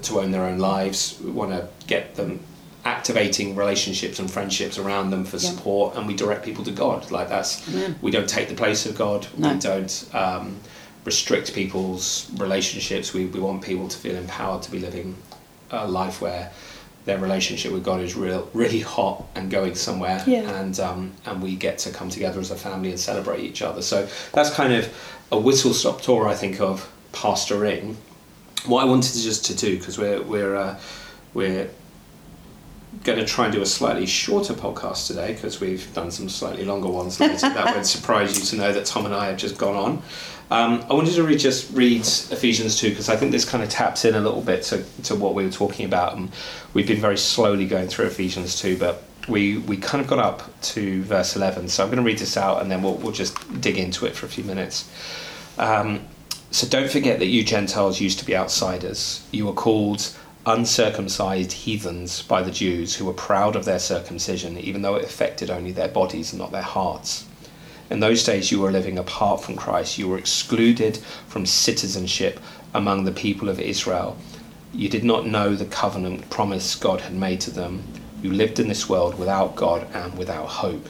to 0.00 0.20
own 0.20 0.30
their 0.30 0.44
own 0.44 0.58
lives. 0.58 1.18
We 1.22 1.30
want 1.30 1.50
to 1.50 1.68
get 1.86 2.14
them 2.14 2.40
activating 2.84 3.54
relationships 3.54 4.18
and 4.18 4.30
friendships 4.30 4.78
around 4.78 5.10
them 5.10 5.24
for 5.24 5.36
Yeah. 5.36 5.50
support, 5.50 5.96
and 5.96 6.06
we 6.06 6.14
direct 6.14 6.44
people 6.44 6.64
to 6.64 6.72
God. 6.72 7.10
Like 7.10 7.28
that's 7.28 7.66
Amen. 7.68 7.96
we 8.02 8.10
don't 8.10 8.28
take 8.28 8.48
the 8.48 8.54
place 8.54 8.86
of 8.86 8.96
God. 8.96 9.26
No. 9.36 9.52
We 9.52 9.58
don't 9.60 10.04
um, 10.14 10.56
restrict 11.04 11.54
people's 11.54 12.26
relationships. 12.36 13.12
We 13.12 13.26
we 13.26 13.40
want 13.40 13.62
people 13.62 13.88
to 13.88 13.96
feel 13.96 14.16
empowered 14.16 14.62
to 14.62 14.70
be 14.70 14.78
living 14.80 15.16
a 15.70 15.86
life 15.88 16.20
where 16.20 16.50
their 17.04 17.18
relationship 17.18 17.72
with 17.72 17.82
God 17.84 18.00
is 18.00 18.14
real, 18.14 18.48
really 18.54 18.78
hot 18.80 19.24
and 19.34 19.50
going 19.50 19.74
somewhere, 19.74 20.22
Yeah. 20.26 20.48
and 20.60 20.78
um, 20.80 21.12
and 21.26 21.42
we 21.42 21.54
get 21.56 21.78
to 21.78 21.90
come 21.90 22.10
together 22.10 22.40
as 22.40 22.50
a 22.50 22.56
family 22.56 22.90
and 22.90 22.98
celebrate 22.98 23.40
each 23.44 23.62
other. 23.62 23.82
So 23.82 24.08
that's 24.32 24.50
kind 24.50 24.72
of 24.72 24.88
a 25.30 25.38
whistle 25.38 25.72
stop 25.74 26.00
tour, 26.02 26.26
I 26.28 26.34
think, 26.34 26.60
of 26.60 26.90
pastoring. 27.12 27.94
What 28.66 28.82
I 28.82 28.84
wanted 28.84 29.12
to 29.12 29.22
just 29.22 29.44
to 29.46 29.56
do 29.56 29.78
because 29.78 29.98
we're 29.98 30.22
we're 30.22 30.56
uh, 30.56 30.78
we're 31.34 31.68
going 33.04 33.18
to 33.18 33.24
try 33.24 33.46
and 33.46 33.54
do 33.54 33.62
a 33.62 33.66
slightly 33.66 34.06
shorter 34.06 34.54
podcast 34.54 35.06
today 35.06 35.32
because 35.32 35.60
we've 35.60 35.92
done 35.94 36.10
some 36.10 36.28
slightly 36.28 36.64
longer 36.64 36.88
ones. 36.88 37.18
Later. 37.18 37.48
that 37.48 37.74
would 37.76 37.86
surprise 37.86 38.38
you 38.38 38.44
to 38.44 38.56
know 38.56 38.72
that 38.72 38.86
Tom 38.86 39.06
and 39.06 39.14
I 39.14 39.26
have 39.26 39.36
just 39.36 39.58
gone 39.58 39.76
on. 39.76 40.02
Um, 40.50 40.84
I 40.90 40.92
wanted 40.92 41.14
to 41.14 41.22
read, 41.22 41.38
just 41.38 41.72
read 41.72 42.02
Ephesians 42.02 42.78
2 42.78 42.90
because 42.90 43.08
I 43.08 43.16
think 43.16 43.32
this 43.32 43.46
kind 43.46 43.64
of 43.64 43.70
taps 43.70 44.04
in 44.04 44.14
a 44.14 44.20
little 44.20 44.42
bit 44.42 44.62
to, 44.64 44.84
to 45.04 45.14
what 45.14 45.34
we 45.34 45.44
were 45.44 45.50
talking 45.50 45.86
about. 45.86 46.16
And 46.16 46.30
we've 46.74 46.86
been 46.86 47.00
very 47.00 47.16
slowly 47.16 47.66
going 47.66 47.88
through 47.88 48.06
Ephesians 48.06 48.60
2, 48.60 48.76
but 48.76 49.02
we, 49.28 49.58
we 49.58 49.78
kind 49.78 50.02
of 50.02 50.08
got 50.10 50.18
up 50.18 50.60
to 50.60 51.02
verse 51.04 51.36
11. 51.36 51.68
So 51.68 51.82
I'm 51.82 51.88
going 51.88 51.96
to 51.96 52.04
read 52.04 52.18
this 52.18 52.36
out 52.36 52.60
and 52.60 52.70
then 52.70 52.82
we'll, 52.82 52.96
we'll 52.96 53.12
just 53.12 53.62
dig 53.62 53.78
into 53.78 54.04
it 54.04 54.14
for 54.14 54.26
a 54.26 54.28
few 54.28 54.44
minutes. 54.44 54.90
Um, 55.56 56.06
so 56.52 56.68
don't 56.68 56.90
forget 56.90 57.18
that 57.18 57.26
you 57.26 57.42
Gentiles 57.42 58.00
used 58.00 58.18
to 58.18 58.26
be 58.26 58.36
outsiders. 58.36 59.26
You 59.30 59.46
were 59.46 59.54
called 59.54 60.14
uncircumcised 60.44 61.52
heathens 61.52 62.22
by 62.22 62.42
the 62.42 62.50
Jews 62.50 62.94
who 62.94 63.06
were 63.06 63.12
proud 63.12 63.56
of 63.56 63.64
their 63.64 63.78
circumcision, 63.78 64.58
even 64.58 64.82
though 64.82 64.96
it 64.96 65.04
affected 65.04 65.50
only 65.50 65.72
their 65.72 65.88
bodies 65.88 66.32
and 66.32 66.40
not 66.40 66.52
their 66.52 66.60
hearts. 66.60 67.26
In 67.90 68.00
those 68.00 68.24
days, 68.24 68.50
you 68.50 68.60
were 68.60 68.70
living 68.70 68.98
apart 68.98 69.42
from 69.42 69.56
Christ. 69.56 69.98
You 69.98 70.08
were 70.08 70.18
excluded 70.18 70.98
from 71.26 71.46
citizenship 71.46 72.38
among 72.74 73.04
the 73.04 73.12
people 73.12 73.48
of 73.48 73.60
Israel. 73.60 74.16
You 74.74 74.88
did 74.88 75.04
not 75.04 75.26
know 75.26 75.54
the 75.54 75.64
covenant 75.64 76.28
promise 76.28 76.74
God 76.74 77.02
had 77.02 77.14
made 77.14 77.40
to 77.42 77.50
them. 77.50 77.82
You 78.22 78.30
lived 78.30 78.58
in 78.58 78.68
this 78.68 78.88
world 78.88 79.18
without 79.18 79.56
God 79.56 79.86
and 79.94 80.16
without 80.18 80.46
hope. 80.46 80.86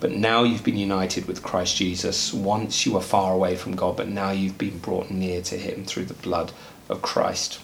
But 0.00 0.12
now 0.12 0.42
you've 0.44 0.64
been 0.64 0.76
united 0.78 1.26
with 1.26 1.42
Christ 1.42 1.76
Jesus. 1.76 2.32
Once 2.32 2.86
you 2.86 2.92
were 2.94 3.00
far 3.02 3.34
away 3.34 3.54
from 3.56 3.76
God, 3.76 3.96
but 3.96 4.08
now 4.08 4.30
you've 4.30 4.56
been 4.58 4.78
brought 4.78 5.10
near 5.10 5.42
to 5.42 5.56
Him 5.56 5.84
through 5.84 6.06
the 6.06 6.14
blood 6.14 6.52
of 6.88 7.02
Christ. 7.02 7.60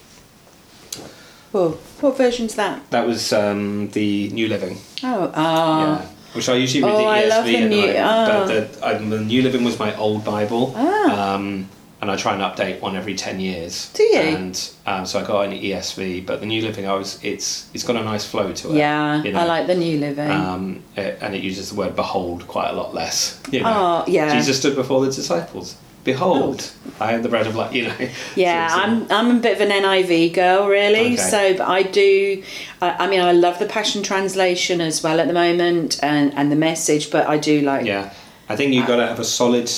Well, 1.52 1.70
what 2.00 2.16
version's 2.18 2.54
that? 2.56 2.90
That 2.90 3.06
was 3.06 3.32
um, 3.32 3.88
the 3.90 4.28
New 4.30 4.48
Living. 4.48 4.76
Oh, 5.02 5.30
ah. 5.34 6.00
yeah. 6.02 6.08
Which 6.34 6.48
I 6.50 6.56
usually 6.56 6.82
read 6.84 6.92
Oh, 6.92 6.98
the 6.98 7.04
I 7.06 7.22
ESV 7.22 7.28
love 7.30 7.44
the 7.46 7.68
New- 7.68 7.86
I- 7.86 7.98
ah. 8.02 8.26
but 8.26 8.46
the, 8.72 8.86
I, 8.86 8.94
the 8.98 9.20
New 9.20 9.40
Living 9.42 9.64
was 9.64 9.78
my 9.78 9.96
old 9.96 10.22
Bible. 10.24 10.74
Ah. 10.76 11.34
Um, 11.34 11.68
and 12.08 12.12
I 12.12 12.16
try 12.16 12.32
and 12.34 12.42
update 12.42 12.80
one 12.80 12.94
every 12.96 13.14
ten 13.14 13.40
years. 13.40 13.90
Do 13.92 14.02
you? 14.02 14.18
And 14.20 14.70
um, 14.86 15.04
so 15.06 15.18
I 15.20 15.24
got 15.26 15.46
an 15.46 15.52
ESV, 15.52 16.24
but 16.24 16.40
the 16.40 16.46
New 16.46 16.62
Living, 16.62 16.86
I 16.86 16.94
was 16.94 17.18
it's 17.24 17.68
it's 17.74 17.82
got 17.84 17.96
a 17.96 18.04
nice 18.04 18.24
flow 18.24 18.52
to 18.52 18.70
it. 18.72 18.76
Yeah, 18.76 19.22
you 19.22 19.32
know. 19.32 19.40
I 19.40 19.44
like 19.44 19.66
the 19.66 19.74
New 19.74 19.98
Living. 19.98 20.30
Um, 20.30 20.82
it, 20.96 21.18
and 21.20 21.34
it 21.34 21.42
uses 21.42 21.70
the 21.70 21.76
word 21.76 21.96
"behold" 21.96 22.46
quite 22.46 22.70
a 22.70 22.72
lot 22.74 22.94
less. 22.94 23.40
You 23.50 23.62
know, 23.62 24.04
Oh, 24.06 24.10
yeah. 24.10 24.32
Jesus 24.34 24.58
stood 24.58 24.76
before 24.76 25.00
the 25.04 25.10
disciples. 25.12 25.76
Behold, 26.04 26.70
I 27.00 27.14
am 27.14 27.22
the 27.22 27.28
bread 27.28 27.48
of 27.48 27.56
life. 27.56 27.74
You 27.74 27.88
know. 27.88 28.08
Yeah, 28.36 28.68
So 28.68 28.74
it's 28.76 29.10
a- 29.10 29.14
I'm 29.14 29.28
I'm 29.28 29.36
a 29.38 29.40
bit 29.40 29.60
of 29.60 29.68
an 29.68 29.70
NIV 29.82 30.34
girl, 30.34 30.68
really. 30.68 31.14
Okay. 31.14 31.16
So, 31.16 31.56
but 31.58 31.66
I 31.66 31.82
do. 31.82 32.42
I, 32.80 32.90
I 33.06 33.10
mean, 33.10 33.20
I 33.20 33.32
love 33.32 33.58
the 33.58 33.66
Passion 33.66 34.04
Translation 34.04 34.80
as 34.80 35.02
well 35.02 35.18
at 35.18 35.26
the 35.26 35.32
moment, 35.34 35.98
and 36.04 36.32
and 36.34 36.52
the 36.52 36.56
message. 36.56 37.10
But 37.10 37.26
I 37.26 37.38
do 37.38 37.60
like. 37.62 37.84
Yeah, 37.86 38.12
I 38.48 38.54
think 38.54 38.72
you've 38.72 38.86
got 38.86 38.96
to 38.96 39.06
have 39.08 39.18
a 39.18 39.24
solid, 39.24 39.68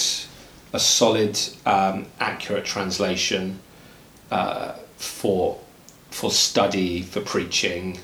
a 0.72 0.80
solid, 0.80 1.38
um, 1.66 2.06
accurate 2.20 2.64
translation 2.64 3.58
uh, 4.30 4.72
for 4.96 5.58
for 6.10 6.30
study, 6.30 7.02
for 7.02 7.20
preaching, 7.20 7.98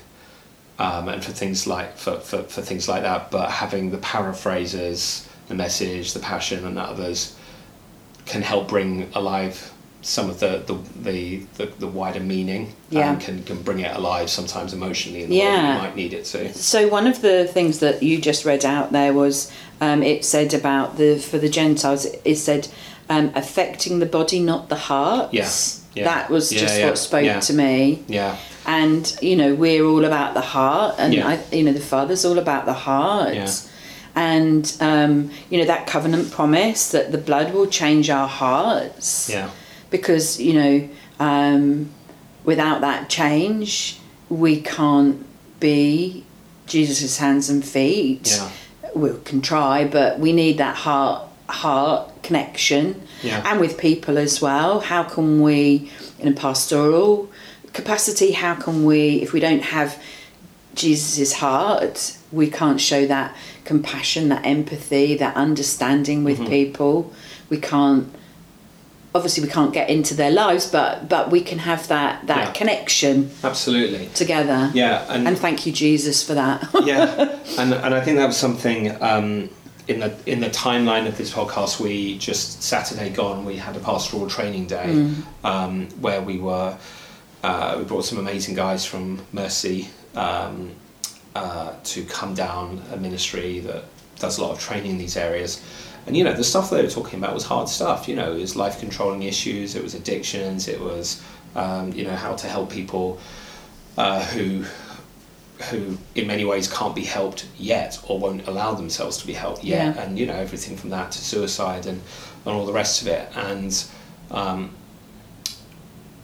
um, 0.77 1.09
and 1.09 1.23
for 1.23 1.31
things 1.31 1.67
like 1.67 1.97
for, 1.97 2.19
for, 2.19 2.43
for 2.43 2.61
things 2.61 2.87
like 2.87 3.03
that. 3.03 3.31
But 3.31 3.49
having 3.51 3.91
the 3.91 3.97
paraphrases, 3.97 5.27
the 5.47 5.55
message, 5.55 6.13
the 6.13 6.19
passion, 6.19 6.65
and 6.65 6.77
others 6.77 7.35
can 8.25 8.41
help 8.41 8.67
bring 8.67 9.11
alive 9.13 9.71
some 10.07 10.29
of 10.29 10.39
the 10.39 10.63
the, 10.67 10.75
the, 11.09 11.37
the, 11.57 11.65
the 11.79 11.87
wider 11.87 12.19
meaning. 12.19 12.73
Yeah. 12.91 13.11
and 13.13 13.21
can 13.21 13.43
can 13.43 13.61
bring 13.63 13.79
it 13.79 13.93
alive 13.95 14.29
sometimes 14.29 14.71
emotionally 14.73 15.23
in 15.23 15.29
the 15.29 15.39
way 15.39 15.43
Yeah. 15.45 15.61
that 15.61 15.73
you 15.75 15.81
might 15.87 15.95
need 15.95 16.13
it 16.13 16.25
to. 16.25 16.53
So 16.53 16.87
one 16.87 17.07
of 17.07 17.21
the 17.21 17.45
things 17.45 17.79
that 17.79 18.03
you 18.03 18.21
just 18.21 18.45
read 18.45 18.63
out 18.63 18.91
there 18.91 19.11
was 19.13 19.51
um, 19.81 20.03
it 20.03 20.23
said 20.23 20.53
about 20.53 20.97
the 20.97 21.17
for 21.19 21.37
the 21.39 21.49
Gentiles. 21.49 22.05
It 22.23 22.35
said 22.35 22.67
um, 23.09 23.31
affecting 23.35 23.99
the 23.99 24.05
body, 24.05 24.39
not 24.39 24.69
the 24.69 24.75
heart. 24.91 25.33
Yeah, 25.33 25.49
yeah. 25.95 26.03
That 26.05 26.29
was 26.29 26.51
Yeah, 26.51 26.59
just 26.61 26.77
yeah, 26.79 26.85
what 26.87 26.97
spoke 26.97 27.25
yeah. 27.25 27.39
to 27.39 27.53
me. 27.53 28.03
Yeah. 28.07 28.37
and 28.67 29.03
you 29.21 29.35
know 29.35 29.53
we're 29.55 29.85
all 29.85 30.05
about 30.05 30.33
the 30.33 30.41
heart 30.55 30.95
and 30.97 31.13
Yeah. 31.13 31.27
I, 31.31 31.55
you 31.55 31.63
know 31.63 31.73
the 31.73 31.87
father's 31.95 32.23
all 32.25 32.39
about 32.39 32.65
the 32.65 32.73
heart 32.89 33.33
Yeah. 33.35 33.49
and 34.15 34.65
um, 34.79 35.29
you 35.49 35.57
know 35.59 35.65
that 35.65 35.85
covenant 35.87 36.31
promise 36.31 36.89
that 36.91 37.11
the 37.11 37.17
blood 37.19 37.53
will 37.53 37.67
change 37.67 38.09
our 38.09 38.27
hearts 38.27 39.29
Yeah. 39.29 39.49
Because 39.89 40.39
you 40.41 40.53
know 40.53 40.89
um, 41.19 41.89
without 42.43 42.81
that 42.81 43.09
change 43.09 43.99
we 44.29 44.59
can't 44.61 45.25
be 45.59 46.23
jesus' 46.67 47.17
hands 47.17 47.49
and 47.49 47.63
feet 47.63 48.27
Yeah. 48.37 48.49
we 48.95 49.11
can 49.23 49.41
try 49.41 49.85
but 49.85 50.19
we 50.19 50.33
need 50.33 50.57
that 50.57 50.75
heart 50.75 51.27
heart 51.47 52.11
connection 52.23 53.01
Yeah. 53.21 53.41
and 53.45 53.59
with 53.59 53.77
people 53.77 54.17
as 54.17 54.41
well 54.41 54.79
how 54.79 55.03
can 55.03 55.41
we 55.41 55.91
in 56.19 56.27
a 56.27 56.33
pastoral 56.33 57.29
capacity 57.73 58.31
how 58.31 58.55
can 58.55 58.83
we 58.85 59.21
if 59.21 59.31
we 59.31 59.39
don't 59.39 59.61
have 59.63 60.01
jesus' 60.73 61.33
heart 61.33 62.17
we 62.31 62.49
can't 62.49 62.81
show 62.81 63.05
that 63.05 63.35
compassion 63.63 64.29
that 64.29 64.43
empathy 64.45 65.15
that 65.15 65.35
understanding 65.35 66.23
with 66.23 66.39
Mm-hmm. 66.39 66.49
people 66.49 67.13
we 67.49 67.57
can't 67.59 68.07
obviously 69.15 69.41
we 69.43 69.49
can't 69.49 69.73
get 69.73 69.89
into 69.89 70.13
their 70.13 70.29
lives 70.31 70.69
but 70.69 71.07
but 71.09 71.31
we 71.31 71.41
can 71.41 71.57
have 71.59 71.87
that 71.87 72.27
that 72.27 72.47
Yeah. 72.47 72.51
connection 72.51 73.31
Absolutely. 73.43 74.07
together 74.13 74.69
Yeah, 74.73 75.05
and, 75.09 75.27
and 75.27 75.37
thank 75.37 75.65
you 75.65 75.71
jesus 75.71 76.17
for 76.27 76.35
that 76.35 76.57
yeah, 76.83 77.39
and 77.59 77.73
and 77.73 77.91
I 77.95 78.01
think 78.01 78.17
that 78.17 78.27
was 78.27 78.37
something 78.37 78.81
um, 79.01 79.49
in 79.87 79.99
the 80.01 80.11
in 80.25 80.39
the 80.41 80.49
timeline 80.49 81.07
of 81.07 81.15
this 81.17 81.31
podcast. 81.31 81.79
We 81.79 82.17
just 82.17 82.61
Saturday 82.63 83.09
gone, 83.09 83.45
we 83.45 83.55
had 83.55 83.75
a 83.75 83.79
pastoral 83.79 84.27
training 84.27 84.65
day 84.67 84.89
um, 85.43 85.87
where 86.01 86.21
we 86.21 86.37
were 86.39 86.77
uh, 87.43 87.75
we 87.77 87.83
brought 87.85 88.03
some 88.05 88.17
amazing 88.17 88.55
guys 88.55 88.83
from 88.85 89.21
Mercy 89.31 89.87
um, 90.15 90.71
uh, 91.35 91.73
to 91.83 92.03
come 92.05 92.33
down 92.33 92.81
a 92.91 92.97
ministry 92.97 93.59
that 93.61 93.83
does 94.19 94.37
a 94.39 94.41
lot 94.43 94.51
of 94.51 94.59
training 94.59 94.91
in 94.91 94.97
these 94.97 95.15
areas. 95.17 95.61
And 96.07 96.15
you 96.15 96.23
know 96.23 96.33
the 96.33 96.43
stuff 96.43 96.69
they 96.69 96.81
were 96.83 96.89
talking 96.89 97.17
about 97.19 97.33
was 97.33 97.43
hard 97.45 97.67
stuff. 97.69 98.07
You 98.07 98.15
know, 98.15 98.33
it 98.33 98.39
was 98.39 98.55
life 98.55 98.79
controlling 98.79 99.23
issues, 99.23 99.75
it 99.75 99.81
was 99.83 99.95
addictions, 99.95 100.67
it 100.67 100.79
was 100.79 101.23
um, 101.55 101.91
you 101.93 102.03
know 102.03 102.15
how 102.15 102.35
to 102.35 102.47
help 102.47 102.69
people 102.71 103.19
uh, 103.97 104.23
who 104.25 104.65
who 105.71 105.97
in 106.15 106.27
many 106.27 106.43
ways 106.43 106.67
can't 106.71 106.93
be 106.93 107.03
helped 107.05 107.47
yet 107.57 107.97
or 108.07 108.19
won't 108.19 108.45
allow 108.47 108.73
themselves 108.73 109.17
to 109.17 109.25
be 109.25 109.31
helped 109.33 109.63
yet 109.63 109.95
Yeah. 109.95 110.03
and 110.03 110.19
you 110.19 110.25
know 110.25 110.33
everything 110.33 110.75
from 110.75 110.89
that 110.89 111.11
to 111.13 111.17
suicide 111.17 111.85
and, 111.85 112.01
and 112.45 112.55
all 112.55 112.65
the 112.65 112.73
rest 112.73 113.01
of 113.01 113.07
it 113.07 113.29
and 113.37 113.85
um, 114.31 114.71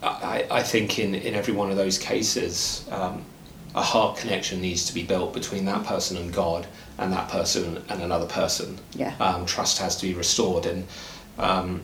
I, 0.04 0.46
I 0.52 0.64
think 0.64 1.00
in, 1.00 1.16
in 1.16 1.34
every 1.36 1.54
one 1.54 1.72
of 1.72 1.78
those 1.78 1.98
cases 1.98 2.86
um, 2.92 3.24
a 3.76 3.82
heart 3.82 4.18
connection 4.18 4.62
needs 4.62 4.86
to 4.86 4.94
be 4.94 5.04
built 5.04 5.34
between 5.34 5.66
that 5.66 5.86
person 5.86 6.18
and 6.18 6.34
God 6.34 6.68
and 6.98 7.12
that 7.14 7.30
person 7.30 7.84
and 7.90 8.02
another 8.02 8.28
person 8.28 8.78
Yeah. 8.96 9.14
um, 9.20 9.46
trust 9.46 9.78
has 9.80 9.96
to 9.98 10.08
be 10.08 10.14
restored 10.14 10.66
and 10.66 10.88
um, 11.38 11.82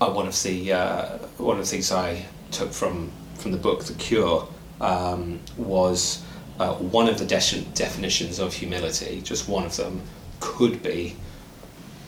uh, 0.00 0.10
one 0.10 0.26
of 0.26 0.42
the 0.42 0.72
uh, 0.72 1.18
one 1.38 1.58
of 1.58 1.64
the 1.64 1.70
things 1.70 1.90
I 1.90 2.26
took 2.50 2.72
from 2.72 3.10
from 3.36 3.52
the 3.52 3.58
book 3.58 3.84
The 3.84 3.94
Cure 3.94 4.46
um, 4.80 5.40
was 5.56 6.22
uh, 6.58 6.74
one 6.74 7.08
of 7.08 7.18
the 7.18 7.24
de- 7.26 7.66
definitions 7.74 8.38
of 8.38 8.52
humility. 8.54 9.20
Just 9.22 9.48
one 9.48 9.64
of 9.64 9.76
them 9.76 10.02
could 10.40 10.82
be 10.82 11.16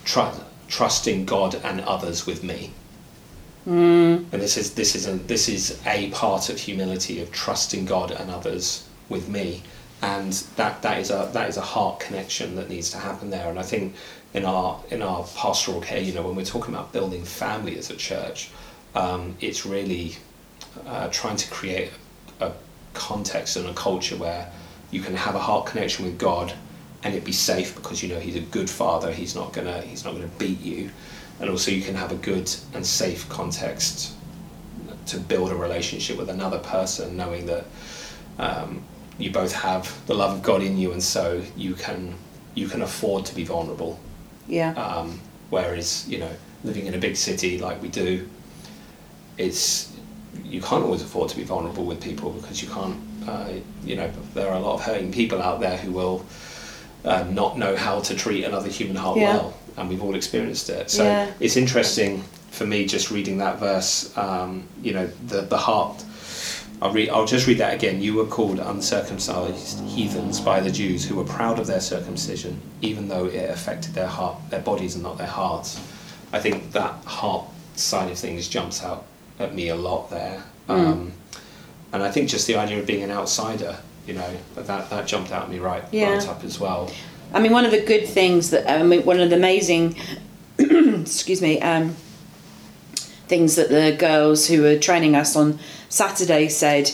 tr- 0.05 0.21
trusting 0.69 1.25
God 1.27 1.55
and 1.65 1.81
others 1.83 2.27
with 2.27 2.43
me. 2.45 2.73
Mm. 3.69 4.33
And 4.33 4.43
this 4.43 4.57
is 4.57 4.73
this 4.75 4.95
is 4.95 5.07
a 5.07 5.13
this 5.13 5.47
is 5.47 5.79
a 5.85 6.09
part 6.11 6.49
of 6.49 6.59
humility 6.59 7.21
of 7.21 7.31
trusting 7.31 7.85
God 7.85 8.11
and 8.11 8.31
others 8.31 8.89
with 9.11 9.29
me, 9.29 9.63
and 10.01 10.33
that 10.57 10.81
that 10.81 10.99
is 10.99 11.11
a 11.11 11.29
that 11.35 11.51
is 11.51 11.59
a 11.59 11.63
heart 11.63 12.01
connection 12.01 12.57
that 12.57 12.71
needs 12.71 12.91
to 12.93 12.99
happen 12.99 13.29
there. 13.29 13.51
And 13.51 13.59
I 13.59 13.63
think 13.63 13.95
in 14.33 14.47
our 14.47 14.81
in 14.91 15.03
our 15.03 15.23
pastoral 15.37 15.83
care, 15.83 16.01
you 16.01 16.15
know, 16.15 16.23
when 16.23 16.35
we're 16.35 16.47
talking 16.47 16.75
about 16.75 16.95
building 16.95 17.23
family 17.25 17.77
as 17.77 17.91
a 17.91 17.97
church, 17.97 18.51
um, 18.95 19.37
it's 19.39 19.67
really 19.67 20.17
uh, 20.87 21.09
trying 21.09 21.37
to 21.37 21.51
create 21.51 21.91
a 22.41 22.53
context 22.95 23.57
and 23.57 23.67
a 23.69 23.75
culture 23.75 24.17
where 24.17 24.51
you 24.91 25.03
can 25.03 25.15
have 25.15 25.35
a 25.35 25.39
heart 25.39 25.67
connection 25.67 26.07
with 26.07 26.19
God 26.19 26.55
and 27.03 27.15
it 27.15 27.23
be 27.23 27.33
safe 27.33 27.75
because 27.75 28.03
you 28.03 28.09
know 28.09 28.19
he's 28.19 28.35
a 28.35 28.41
good 28.41 28.69
father 28.69 29.13
he's 29.13 29.35
not 29.35 29.53
gonna 29.53 29.83
he's 29.83 30.05
not 30.05 30.15
gonna 30.15 30.27
beat 30.39 30.61
you 30.61 30.91
and 31.41 31.51
also 31.51 31.71
you 31.71 31.83
can 31.83 31.95
have 31.95 32.13
a 32.13 32.17
good 32.17 32.51
and 32.75 32.85
safe 32.85 33.29
context 33.29 34.13
to 35.07 35.19
build 35.19 35.51
a 35.51 35.55
relationship 35.55 36.19
with 36.19 36.29
another 36.29 36.59
person 36.59 37.17
knowing 37.17 37.47
that 37.47 37.65
um, 38.39 38.83
you 39.19 39.31
both 39.31 39.53
have 39.53 40.05
the 40.07 40.15
love 40.15 40.37
of 40.37 40.43
God 40.43 40.63
in 40.63 40.77
you 40.77 40.93
and 40.93 41.03
so 41.03 41.43
you 41.57 41.75
can 41.75 42.15
you 42.55 42.67
can 42.69 42.83
afford 42.83 43.25
to 43.27 43.35
be 43.35 43.45
vulnerable. 43.45 43.99
Yeah. 44.49 44.73
Um, 44.75 45.21
whereas 45.51 46.07
you 46.09 46.19
know 46.19 46.31
living 46.65 46.87
in 46.87 46.95
a 46.95 46.99
big 46.99 47.17
city 47.17 47.59
like 47.59 47.81
we 47.81 47.89
do 47.89 48.29
it's 49.39 49.93
you 50.45 50.61
can't 50.61 50.85
always 50.85 51.03
afford 51.03 51.29
to 51.31 51.37
be 51.37 51.45
vulnerable 51.45 51.85
with 51.85 52.03
people 52.03 52.31
because 52.33 52.63
you 52.63 52.69
can't 52.69 52.97
uh, 53.29 53.49
you 53.85 53.97
know 53.97 54.11
there 54.35 54.49
are 54.49 54.57
a 54.57 54.61
lot 54.61 54.75
of 54.75 54.83
hurting 54.83 55.13
people 55.13 55.41
out 55.41 55.61
there 55.61 55.77
who 55.77 55.93
will 55.93 56.25
uh, 57.05 57.25
not 57.31 57.57
know 57.57 57.77
how 57.77 58.01
to 58.01 58.15
treat 58.15 58.45
another 58.45 58.69
human 58.69 58.97
heart 58.97 59.17
Yeah. 59.19 59.37
well 59.37 59.55
and 59.79 59.89
we've 59.89 60.03
all 60.03 60.15
experienced 60.15 60.69
it 60.71 60.91
so 60.91 61.05
Yeah. 61.05 61.31
it's 61.41 61.57
interesting 61.57 62.23
for 62.51 62.67
me 62.67 62.85
just 62.87 63.11
reading 63.11 63.39
that 63.39 63.59
verse 63.59 64.17
um, 64.17 64.67
you 64.83 64.93
know 64.93 65.07
the, 65.27 65.43
the 65.43 65.59
heart 65.59 66.05
I'll, 66.81 66.93
read, 66.93 67.11
I'll 67.11 67.27
just 67.27 67.49
read 67.49 67.59
that 67.59 67.75
again. 67.75 68.01
You 68.01 68.15
were 68.15 68.25
called 68.27 68.61
uncircumcised 68.61 69.81
heathens 69.85 70.41
by 70.41 70.61
the 70.61 70.71
Jews 70.71 71.05
who 71.05 71.17
were 71.17 71.25
proud 71.25 71.59
of 71.59 71.67
their 71.67 71.81
circumcision, 71.81 72.61
even 72.83 73.09
though 73.09 73.27
it 73.27 73.51
affected 73.51 73.95
their 73.95 74.07
heart, 74.07 74.37
their 74.51 74.61
bodies, 74.61 74.95
and 74.95 75.03
not 75.03 75.19
their 75.19 75.27
hearts. 75.27 75.81
I 76.33 76.39
think 76.39 76.71
that 76.73 76.93
heart 77.05 77.47
side 77.75 78.13
of 78.13 78.19
things 78.19 78.47
jumps 78.49 78.85
out 78.85 79.05
at 79.41 79.57
me 79.57 79.71
a 79.71 79.75
lot 79.75 80.09
there, 80.11 80.43
um, 80.69 81.13
and 81.93 82.03
I 82.03 82.13
think 82.13 82.29
just 82.29 82.47
the 82.47 82.55
idea 82.55 82.79
of 82.79 82.87
being 82.87 83.03
an 83.03 83.11
outsider, 83.11 83.77
you 84.07 84.15
know, 84.15 84.37
that 84.55 84.89
that 84.91 85.07
jumped 85.09 85.33
out 85.33 85.45
at 85.45 85.51
me 85.51 85.59
right, 85.59 85.83
Yeah. 85.91 86.13
right 86.15 86.29
up 86.29 86.45
as 86.45 86.61
well. 86.61 86.91
I 87.33 87.41
mean, 87.41 87.53
one 87.53 87.65
of 87.65 87.71
the 87.71 87.81
good 87.81 88.07
things 88.07 88.51
that 88.51 88.69
I 88.69 88.83
mean, 88.83 89.05
one 89.05 89.21
of 89.21 89.31
the 89.31 89.37
amazing, 89.37 89.97
excuse 90.59 91.43
me, 91.43 91.61
um, 91.61 91.95
things 93.27 93.57
that 93.57 93.69
the 93.69 93.95
girls 93.99 94.49
who 94.49 94.63
were 94.63 94.79
training 94.79 95.15
us 95.15 95.37
on 95.37 95.59
Saturday 95.89 96.49
said. 96.49 96.91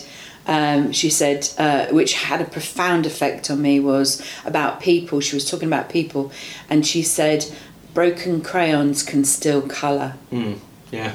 Um, 0.46 0.92
she 0.92 1.08
said, 1.08 1.48
uh, 1.56 1.86
which 1.86 2.12
had 2.12 2.42
a 2.42 2.44
profound 2.44 3.06
effect 3.06 3.50
on 3.50 3.62
me, 3.62 3.80
was 3.80 4.22
about 4.44 4.78
people. 4.78 5.20
She 5.20 5.34
was 5.34 5.50
talking 5.50 5.68
about 5.68 5.88
people, 5.88 6.32
and 6.68 6.86
she 6.86 7.02
said, 7.02 7.46
broken 7.94 8.42
crayons 8.42 9.02
can 9.02 9.24
still 9.24 9.62
colour. 9.62 10.16
Mm, 10.30 10.58
yeah, 10.92 11.14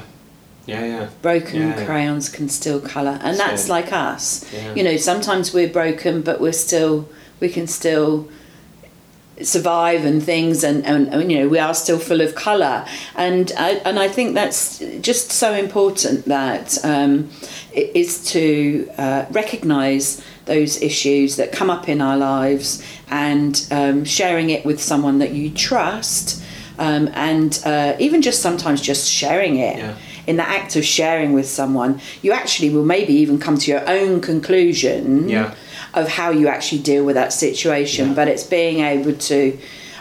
yeah, 0.66 0.84
yeah. 0.84 1.08
Broken 1.22 1.60
Yeah, 1.60 1.78
yeah. 1.78 1.86
crayons 1.86 2.28
can 2.28 2.48
still 2.48 2.80
colour, 2.80 3.20
and 3.22 3.38
that's 3.38 3.68
like 3.68 3.92
us. 3.92 4.52
Yeah. 4.52 4.74
You 4.74 4.82
know, 4.82 4.96
sometimes 4.96 5.54
we're 5.54 5.68
broken, 5.68 6.22
but 6.22 6.40
we're 6.40 6.52
still, 6.52 7.08
we 7.38 7.48
can 7.50 7.68
still 7.68 8.28
survive 9.44 10.04
and 10.04 10.22
things 10.22 10.62
and, 10.64 10.84
and, 10.86 11.08
and, 11.12 11.30
you 11.30 11.38
know 11.40 11.48
we 11.48 11.58
are 11.58 11.74
still 11.74 11.98
full 11.98 12.20
of 12.20 12.34
color 12.34 12.84
and 13.16 13.52
I, 13.56 13.70
and 13.84 13.98
I 13.98 14.08
think 14.08 14.34
that's 14.34 14.78
just 15.00 15.30
so 15.32 15.52
important 15.54 16.24
that 16.26 16.82
um, 16.84 17.30
is 17.72 18.24
to 18.32 18.90
uh, 18.98 19.26
recognize 19.30 20.22
those 20.46 20.80
issues 20.82 21.36
that 21.36 21.52
come 21.52 21.70
up 21.70 21.88
in 21.88 22.00
our 22.00 22.16
lives 22.16 22.82
and 23.08 23.66
um, 23.70 24.04
sharing 24.04 24.50
it 24.50 24.64
with 24.64 24.80
someone 24.82 25.18
that 25.18 25.32
you 25.32 25.50
trust 25.50 26.42
um, 26.78 27.08
and 27.14 27.60
uh, 27.64 27.94
even 27.98 28.22
just 28.22 28.40
sometimes 28.42 28.80
just 28.80 29.08
sharing 29.10 29.56
it 29.56 29.78
Yeah. 29.78 29.96
in 30.26 30.36
the 30.36 30.48
act 30.48 30.76
of 30.76 30.84
sharing 30.84 31.32
with 31.32 31.46
someone 31.46 32.00
you 32.22 32.32
actually 32.32 32.70
will 32.70 32.84
maybe 32.84 33.12
even 33.14 33.38
come 33.38 33.56
to 33.58 33.70
your 33.70 33.88
own 33.88 34.20
conclusion 34.20 35.28
Yeah. 35.28 35.54
Of 35.94 36.08
how 36.08 36.30
you 36.30 36.48
actually 36.48 36.80
deal 36.82 37.04
with 37.04 37.14
that 37.16 37.32
situation 37.32 38.08
Yeah. 38.08 38.14
but 38.14 38.28
it's 38.28 38.44
being 38.44 38.80
able 38.80 39.12
to 39.14 39.58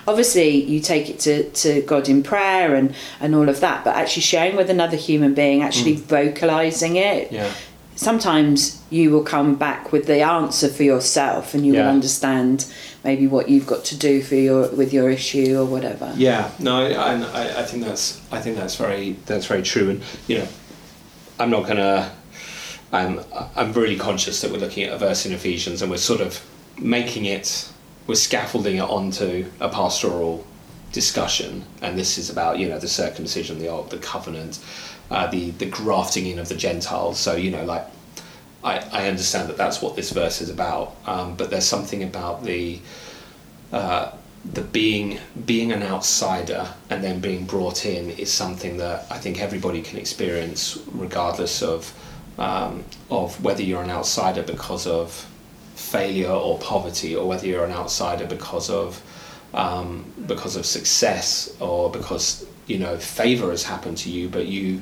obviously 0.08 0.50
you 0.63 0.79
take 0.79 1.10
it 1.10 1.19
to, 1.19 1.50
to 1.51 1.81
god 1.81 2.08
in 2.10 2.24
prayer 2.24 2.75
and 2.75 2.93
and 3.19 3.36
all 3.36 3.50
of 3.50 3.60
that 3.60 3.84
but 3.84 3.96
actually 3.96 4.22
sharing 4.24 4.55
with 4.55 4.69
another 4.69 4.98
human 4.98 5.34
being 5.34 5.62
actually 5.62 5.96
vocalizing 5.96 6.96
it 6.96 7.29
Mm. 7.29 7.34
Yeah. 7.34 7.51
sometimes 7.96 8.81
you 8.89 9.12
will 9.12 9.24
come 9.24 9.55
back 9.55 9.91
with 9.91 10.05
the 10.08 10.22
answer 10.22 10.69
for 10.69 10.84
yourself 10.84 11.53
and 11.53 11.65
you 11.65 11.74
will 11.74 11.88
understand 11.88 12.65
maybe 13.03 13.27
what 13.27 13.50
you've 13.50 13.67
got 13.67 13.84
to 13.86 13.96
do 13.98 14.22
for 14.22 14.36
your 14.36 14.69
with 14.69 14.93
your 14.93 15.10
issue 15.10 15.58
or 15.60 15.65
whatever 15.65 16.12
Yeah, 16.15 16.50
no, 16.60 16.74
I, 16.86 17.13
I, 17.41 17.60
I 17.62 17.63
think 17.63 17.84
that's 17.84 18.19
I 18.31 18.39
think 18.41 18.58
that's 18.58 18.75
very 18.75 19.15
that's 19.25 19.46
very 19.46 19.62
true, 19.63 19.89
and 19.91 20.01
you 20.27 20.38
know, 20.39 20.48
I'm 21.39 21.50
not 21.50 21.67
gonna. 21.67 22.12
I'm 22.91 23.22
I'm 23.55 23.74
really 23.74 23.98
conscious 23.98 24.41
that 24.41 24.51
we're 24.51 24.58
looking 24.58 24.84
at 24.84 24.93
a 24.93 24.98
verse 24.98 25.25
in 25.25 25.31
Ephesians, 25.34 25.81
and 25.81 25.91
we're 25.91 25.98
sort 25.98 26.22
of 26.22 26.43
making 26.79 27.25
it, 27.25 27.69
we're 28.08 28.15
scaffolding 28.15 28.77
it 28.77 28.81
onto 28.81 29.46
a 29.60 29.69
pastoral 29.69 30.46
discussion, 30.91 31.65
and 31.81 31.98
this 31.98 32.17
is 32.17 32.29
about 32.29 32.58
you 32.58 32.67
know 32.67 32.79
the 32.79 32.88
circumcision, 32.88 33.60
the 33.60 33.67
old, 33.67 33.91
the 33.91 33.98
covenant, 34.00 34.60
uh, 35.12 35.27
the 35.27 35.51
the 35.51 35.67
grafting 35.67 36.25
in 36.25 36.39
of 36.39 36.50
the 36.50 36.55
Gentiles. 36.55 37.19
So 37.19 37.36
you 37.36 37.51
know, 37.51 37.63
like 37.63 37.86
I 38.63 38.79
I 38.91 39.08
understand 39.08 39.50
that 39.50 39.58
that's 39.58 39.81
what 39.81 39.96
this 39.96 40.12
verse 40.12 40.41
is 40.41 40.50
about, 40.50 40.96
um, 41.05 41.36
but 41.36 41.51
there's 41.51 41.67
something 41.67 42.01
about 42.01 42.43
the 42.43 42.79
uh, 43.72 44.12
the 44.53 44.62
being 44.62 45.19
being 45.46 45.72
an 45.72 45.84
outsider 45.84 46.67
and 46.89 47.03
then 47.03 47.19
being 47.19 47.46
brought 47.46 47.86
in 47.86 48.10
is 48.12 48.31
something 48.31 48.77
that 48.77 49.05
I 49.12 49.19
think 49.19 49.41
everybody 49.41 49.81
can 49.81 50.00
experience, 50.00 50.79
regardless 50.91 51.62
of 51.62 51.93
um, 52.39 52.84
of 53.12 53.43
whether 53.43 53.62
you're 53.62 53.84
an 53.84 53.91
outsider 53.91 54.41
because 54.41 54.88
of 54.88 55.27
failure 55.75 56.31
or 56.31 56.58
poverty, 56.60 57.15
or 57.15 57.27
whether 57.27 57.46
you're 57.46 57.65
an 57.65 57.72
outsider 57.72 58.25
because 58.25 58.69
of 58.69 59.01
um, 59.53 60.05
because 60.25 60.55
of 60.55 60.65
success 60.65 61.55
or 61.60 61.91
because 61.91 62.46
you 62.67 62.79
know 62.79 62.98
favor 62.98 63.51
has 63.51 63.63
happened 63.63 63.98
to 63.98 64.10
you, 64.10 64.29
but 64.29 64.48
you 64.48 64.81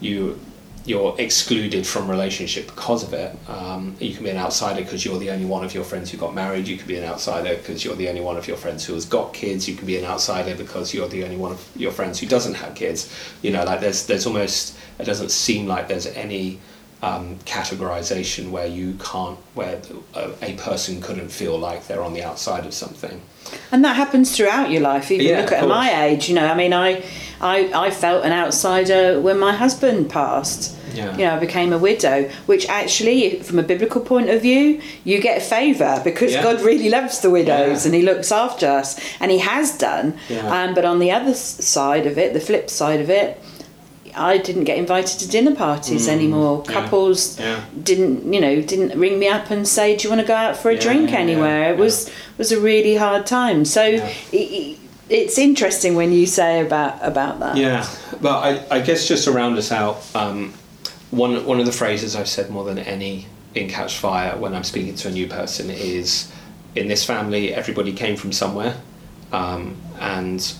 you 0.00 0.38
you're 0.84 1.14
excluded 1.18 1.86
from 1.86 2.10
relationship 2.10 2.66
because 2.66 3.04
of 3.04 3.12
it. 3.14 3.36
Um, 3.48 3.94
you 4.00 4.14
can 4.14 4.24
be 4.24 4.30
an 4.30 4.36
outsider 4.36 4.82
because 4.82 5.04
you're 5.04 5.18
the 5.18 5.30
only 5.30 5.44
one 5.44 5.64
of 5.64 5.74
your 5.74 5.84
friends 5.84 6.10
who 6.10 6.18
got 6.18 6.34
married. 6.34 6.66
You 6.66 6.76
can 6.76 6.88
be 6.88 6.96
an 6.96 7.04
outsider 7.04 7.54
because 7.54 7.84
you're 7.84 7.94
the 7.94 8.08
only 8.08 8.20
one 8.20 8.36
of 8.36 8.48
your 8.48 8.56
friends 8.56 8.84
who 8.84 8.94
has 8.94 9.04
got 9.04 9.32
kids. 9.32 9.68
You 9.68 9.76
can 9.76 9.86
be 9.86 9.96
an 9.96 10.04
outsider 10.04 10.56
because 10.56 10.92
you're 10.92 11.08
the 11.08 11.22
only 11.22 11.36
one 11.36 11.52
of 11.52 11.68
your 11.76 11.92
friends 11.92 12.18
who 12.18 12.26
doesn't 12.26 12.54
have 12.54 12.74
kids. 12.74 13.14
You 13.42 13.52
know, 13.52 13.64
like 13.64 13.80
there's 13.80 14.06
there's 14.06 14.26
almost 14.26 14.76
it 14.98 15.04
doesn't 15.04 15.30
seem 15.30 15.66
like 15.66 15.86
there's 15.86 16.06
any 16.06 16.58
um, 17.02 17.36
categorization 17.44 18.50
where 18.50 18.66
you 18.66 18.94
can't 18.94 19.38
where 19.54 19.80
a, 20.14 20.30
a 20.42 20.52
person 20.54 21.00
couldn't 21.00 21.30
feel 21.30 21.58
like 21.58 21.86
they're 21.86 22.02
on 22.02 22.14
the 22.14 22.22
outside 22.22 22.64
of 22.66 22.72
something. 22.74 23.20
and 23.72 23.84
that 23.84 23.96
happens 23.96 24.36
throughout 24.36 24.70
your 24.70 24.80
life 24.82 25.10
even 25.10 25.26
Yeah, 25.26 25.40
look 25.40 25.52
at 25.52 25.66
my 25.68 26.04
age 26.04 26.28
you 26.28 26.34
know 26.36 26.46
i 26.46 26.54
mean 26.54 26.72
i 26.72 27.02
i, 27.40 27.56
I 27.86 27.90
felt 27.90 28.24
an 28.24 28.32
outsider 28.32 29.20
when 29.20 29.38
my 29.38 29.52
husband 29.52 30.08
passed 30.10 30.62
Yeah. 30.94 31.10
you 31.18 31.24
know 31.26 31.34
i 31.36 31.40
became 31.48 31.72
a 31.72 31.78
widow 31.78 32.16
which 32.46 32.64
actually 32.68 33.40
from 33.46 33.58
a 33.58 33.62
biblical 33.72 34.00
point 34.12 34.28
of 34.30 34.40
view 34.48 34.80
you 35.04 35.16
get 35.20 35.38
a 35.38 35.44
favor 35.56 36.00
because 36.04 36.32
Yeah. 36.32 36.42
god 36.48 36.60
really 36.70 36.88
loves 36.98 37.18
the 37.24 37.30
widows 37.30 37.78
Yeah. 37.80 37.86
and 37.86 37.94
he 37.98 38.02
looks 38.10 38.30
after 38.30 38.66
us 38.80 38.88
and 39.20 39.30
he 39.36 39.38
has 39.38 39.76
done 39.76 40.06
Yeah. 40.28 40.46
um, 40.56 40.74
but 40.76 40.84
on 40.84 40.98
the 41.00 41.10
other 41.18 41.34
side 41.34 42.06
of 42.10 42.16
it 42.22 42.28
the 42.38 42.44
flip 42.48 42.70
side 42.70 43.00
of 43.00 43.10
it 43.10 43.28
I 44.16 44.38
didn't 44.38 44.64
get 44.64 44.78
invited 44.78 45.18
to 45.20 45.28
dinner 45.28 45.54
parties 45.54 46.08
anymore. 46.08 46.62
Mm, 46.62 46.66
yeah, 46.66 46.72
Couples 46.72 47.38
yeah. 47.40 47.64
didn't, 47.82 48.32
you 48.32 48.40
know, 48.40 48.60
didn't 48.62 48.98
ring 48.98 49.18
me 49.18 49.28
up 49.28 49.50
and 49.50 49.66
say, 49.66 49.96
"Do 49.96 50.04
you 50.04 50.10
want 50.10 50.20
to 50.20 50.26
go 50.26 50.34
out 50.34 50.56
for 50.56 50.70
a 50.70 50.74
Yeah, 50.74 50.80
drink 50.80 51.10
yeah, 51.10 51.18
anywhere?" 51.18 51.62
yeah, 51.64 51.70
it 51.72 51.78
was 51.78 52.10
was 52.38 52.52
a 52.52 52.60
really 52.60 52.96
hard 52.96 53.26
time. 53.26 53.64
So 53.64 53.84
Yeah. 53.84 54.06
it, 54.32 54.36
it, 54.36 54.78
it's 55.08 55.38
interesting 55.38 55.94
when 55.94 56.12
you 56.12 56.26
say 56.26 56.60
about 56.60 56.98
about 57.02 57.40
that. 57.40 57.56
Yeah, 57.56 57.86
but 58.20 58.38
I, 58.70 58.76
I 58.76 58.80
guess 58.80 59.06
just 59.08 59.24
to 59.24 59.32
round 59.32 59.56
us 59.58 59.70
out, 59.72 60.02
um, 60.14 60.52
one 61.10 61.44
one 61.44 61.60
of 61.60 61.66
the 61.66 61.72
phrases 61.72 62.14
I've 62.16 62.28
said 62.28 62.50
more 62.50 62.64
than 62.64 62.78
any 62.78 63.26
in 63.54 63.68
Catch 63.68 63.98
Fire 63.98 64.36
when 64.38 64.54
I'm 64.54 64.64
speaking 64.64 64.94
to 64.96 65.08
a 65.08 65.10
new 65.10 65.26
person 65.26 65.68
is, 65.70 66.32
in 66.74 66.88
this 66.88 67.04
family, 67.04 67.52
everybody 67.52 67.92
came 67.92 68.16
from 68.16 68.32
somewhere, 68.32 68.74
um, 69.32 69.76
and 70.00 70.54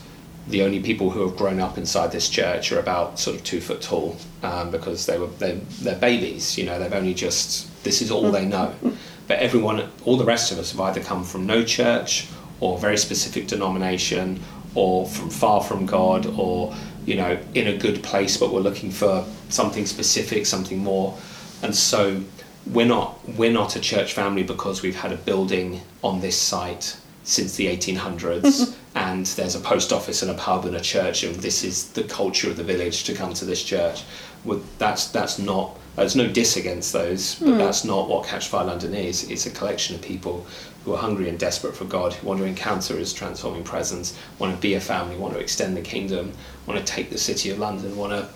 the 0.52 0.62
only 0.62 0.80
people 0.80 1.10
who 1.10 1.26
have 1.26 1.36
grown 1.36 1.58
up 1.60 1.78
inside 1.78 2.12
this 2.12 2.28
church 2.28 2.70
are 2.72 2.78
about 2.78 3.18
sort 3.18 3.34
of 3.34 3.42
two 3.42 3.60
foot 3.60 3.80
tall 3.80 4.16
um, 4.42 4.70
because 4.70 5.06
they 5.06 5.18
were 5.18 5.28
they 5.38 5.52
they're 5.80 5.98
babies. 5.98 6.58
You 6.58 6.66
know, 6.66 6.78
they've 6.78 6.92
only 6.92 7.14
just 7.14 7.82
this 7.84 8.02
is 8.02 8.10
all 8.10 8.30
they 8.30 8.46
know. 8.46 8.74
But 9.28 9.38
everyone, 9.38 9.88
all 10.04 10.16
the 10.16 10.24
rest 10.24 10.50
of 10.50 10.58
us, 10.58 10.72
have 10.72 10.80
either 10.80 11.00
come 11.00 11.22
from 11.22 11.46
no 11.46 11.62
church 11.62 12.26
or 12.58 12.76
very 12.76 12.98
specific 12.98 13.46
denomination, 13.46 14.40
or 14.74 15.06
from 15.06 15.30
far 15.30 15.62
from 15.62 15.86
God, 15.86 16.26
or 16.26 16.74
you 17.06 17.14
know, 17.14 17.38
in 17.54 17.68
a 17.68 17.76
good 17.76 18.02
place, 18.02 18.36
but 18.36 18.52
we're 18.52 18.60
looking 18.60 18.90
for 18.90 19.24
something 19.48 19.86
specific, 19.86 20.44
something 20.44 20.78
more. 20.78 21.16
And 21.62 21.74
so 21.74 22.20
we're 22.66 22.86
not 22.86 23.26
we're 23.38 23.52
not 23.52 23.76
a 23.76 23.80
church 23.80 24.12
family 24.12 24.42
because 24.42 24.82
we've 24.82 24.96
had 24.96 25.12
a 25.12 25.16
building 25.16 25.80
on 26.02 26.20
this 26.20 26.36
site 26.36 26.96
since 27.22 27.54
the 27.54 27.66
1800s 27.66 28.76
and 29.02 29.26
there's 29.38 29.54
a 29.54 29.60
post 29.60 29.92
office 29.92 30.22
and 30.22 30.30
a 30.30 30.34
pub 30.34 30.64
and 30.64 30.76
a 30.76 30.80
church 30.80 31.24
and 31.24 31.34
this 31.36 31.64
is 31.64 31.88
the 31.98 32.04
culture 32.04 32.48
of 32.50 32.56
the 32.56 32.62
village 32.72 33.04
to 33.04 33.12
come 33.14 33.32
to 33.34 33.44
this 33.44 33.62
church. 33.62 34.04
Well, 34.44 34.60
that's 34.78 35.08
that's 35.08 35.38
not 35.38 35.76
there's 35.96 36.16
no 36.16 36.26
diss 36.28 36.56
against 36.56 36.92
those 36.92 37.34
but 37.36 37.58
that's 37.58 37.84
not 37.84 38.08
what 38.08 38.26
catch 38.26 38.48
fire 38.48 38.64
london 38.64 38.94
is. 38.94 39.30
It's 39.30 39.46
a 39.46 39.50
collection 39.50 39.94
of 39.96 40.02
people 40.02 40.46
who 40.84 40.94
are 40.94 40.98
hungry 40.98 41.28
and 41.28 41.38
desperate 41.38 41.74
for 41.76 41.84
god 41.84 42.12
who 42.14 42.26
want 42.28 42.38
to 42.40 42.46
encounter 42.46 42.96
his 42.96 43.12
transforming 43.12 43.64
presence 43.64 44.16
want 44.38 44.54
to 44.54 44.60
be 44.60 44.74
a 44.74 44.80
family 44.80 45.16
want 45.16 45.34
to 45.34 45.40
extend 45.40 45.76
the 45.76 45.80
kingdom 45.94 46.32
want 46.66 46.78
to 46.80 46.84
take 46.94 47.10
the 47.10 47.18
city 47.18 47.50
of 47.50 47.58
london 47.58 47.96
want 47.96 48.12
to 48.12 48.28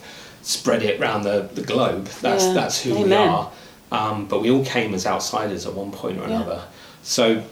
spread 0.43 0.83
it 0.85 1.01
around 1.01 1.23
the, 1.23 1.49
the 1.55 1.63
globe. 1.63 2.05
That's 2.23 2.45
Yeah. 2.45 2.53
that's 2.61 2.81
who 2.83 2.95
we 3.03 3.13
are. 3.13 3.51
Um, 3.91 4.27
but 4.31 4.43
we 4.43 4.49
all 4.51 4.65
came 4.65 4.95
as 4.95 5.05
outsiders 5.07 5.67
at 5.67 5.75
one 5.75 5.91
point 5.91 6.19
or 6.19 6.27
Yeah. 6.29 6.37
another. 6.37 6.61
So 7.03 7.43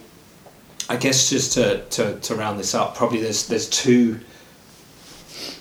I 0.88 0.96
guess 0.96 1.30
just 1.30 1.52
to, 1.54 1.84
to, 1.90 2.20
to 2.20 2.34
round 2.34 2.58
this 2.58 2.74
up, 2.74 2.94
probably 2.94 3.20
there's 3.20 3.48
there's 3.48 3.68
two 3.68 4.20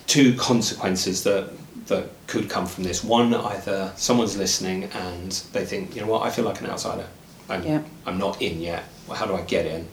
two 0.07 0.35
consequences 0.35 1.23
that 1.23 1.49
that 1.87 2.09
could 2.27 2.49
come 2.49 2.65
from 2.65 2.83
this. 2.83 3.03
One, 3.03 3.33
either 3.33 3.91
someone's 3.95 4.37
listening 4.37 4.85
and 4.85 5.31
they 5.51 5.65
think, 5.65 5.95
you 5.95 6.01
know 6.01 6.07
what, 6.07 6.23
I 6.23 6.29
feel 6.29 6.45
like 6.45 6.61
an 6.61 6.69
outsider. 6.69 7.07
I'm, 7.49 7.63
Yeah. 7.63 7.81
I'm 8.05 8.17
not 8.17 8.41
in 8.41 8.61
yet. 8.61 8.83
Well, 9.07 9.17
how 9.17 9.25
do 9.25 9.35
I 9.35 9.41
get 9.41 9.65
in? 9.65 9.87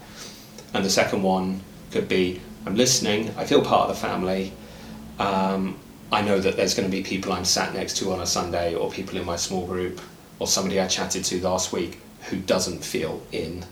And 0.72 0.84
the 0.84 0.90
second 0.90 1.22
one 1.22 1.60
could 1.90 2.08
be, 2.08 2.40
I'm 2.64 2.76
listening. 2.76 3.34
I 3.36 3.44
feel 3.44 3.62
part 3.62 3.90
of 3.90 3.96
the 3.96 4.00
family. 4.00 4.52
Um, 5.18 5.78
I 6.12 6.22
know 6.22 6.38
that 6.38 6.56
there's 6.56 6.74
going 6.74 6.88
to 6.88 6.96
be 6.96 7.02
people 7.02 7.32
I'm 7.32 7.44
sat 7.44 7.74
next 7.74 7.96
to 7.98 8.12
on 8.12 8.20
a 8.20 8.26
Sunday, 8.26 8.74
or 8.74 8.90
people 8.90 9.16
in 9.16 9.24
my 9.24 9.36
small 9.36 9.66
group, 9.66 10.00
or 10.38 10.46
somebody 10.46 10.80
I 10.80 10.86
chatted 10.86 11.24
to 11.24 11.40
last 11.42 11.72
week 11.72 12.00
who 12.28 12.36
doesn't 12.38 12.84
feel 12.84 13.22
in 13.32 13.64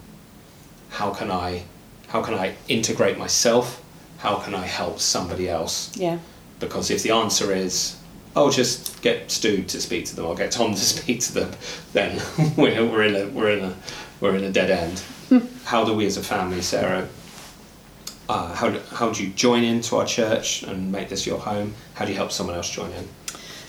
how 0.91 1.11
can 1.11 1.31
I 1.31 1.65
how 2.09 2.23
can 2.23 2.35
I 2.35 2.55
integrate 2.69 3.19
myself? 3.19 3.83
How 4.19 4.37
can 4.37 4.55
I 4.55 4.67
help 4.67 4.99
somebody 4.99 5.49
else? 5.49 5.97
Yeah. 5.97 6.19
Because 6.61 6.91
if 6.91 7.03
the 7.03 7.11
answer 7.11 7.53
is 7.53 7.97
oh 8.37 8.51
just 8.51 9.03
get 9.03 9.31
Stu 9.31 9.65
to 9.65 9.81
speak 9.81 10.07
to 10.07 10.17
them 10.17 10.27
or 10.27 10.35
get 10.35 10.53
Tom 10.53 10.75
to 10.75 10.81
speak 10.95 11.21
to 11.21 11.33
them, 11.35 11.51
then 11.93 12.21
we're, 12.57 12.85
we're 12.85 13.05
in 13.05 13.17
a 13.17 13.27
we're 13.29 13.51
in 13.51 13.65
a 13.65 13.75
we're 14.21 14.37
in 14.37 14.45
a 14.45 14.51
dead 14.51 14.71
end. 14.71 15.03
how 15.65 15.85
do 15.85 15.95
we 15.95 16.07
as 16.07 16.17
a 16.17 16.23
family, 16.23 16.63
Sarah? 16.63 17.09
Uh, 18.29 18.55
how, 18.55 18.69
do, 18.69 18.81
how 18.93 19.11
do 19.11 19.25
you 19.25 19.33
join 19.33 19.65
into 19.65 19.97
our 19.97 20.05
church 20.05 20.63
and 20.63 20.93
make 20.93 21.09
this 21.09 21.27
your 21.27 21.39
home? 21.39 21.75
How 21.95 22.05
do 22.05 22.11
you 22.11 22.17
help 22.17 22.31
someone 22.31 22.57
else 22.57 22.69
join 22.69 22.91
in? 22.93 23.09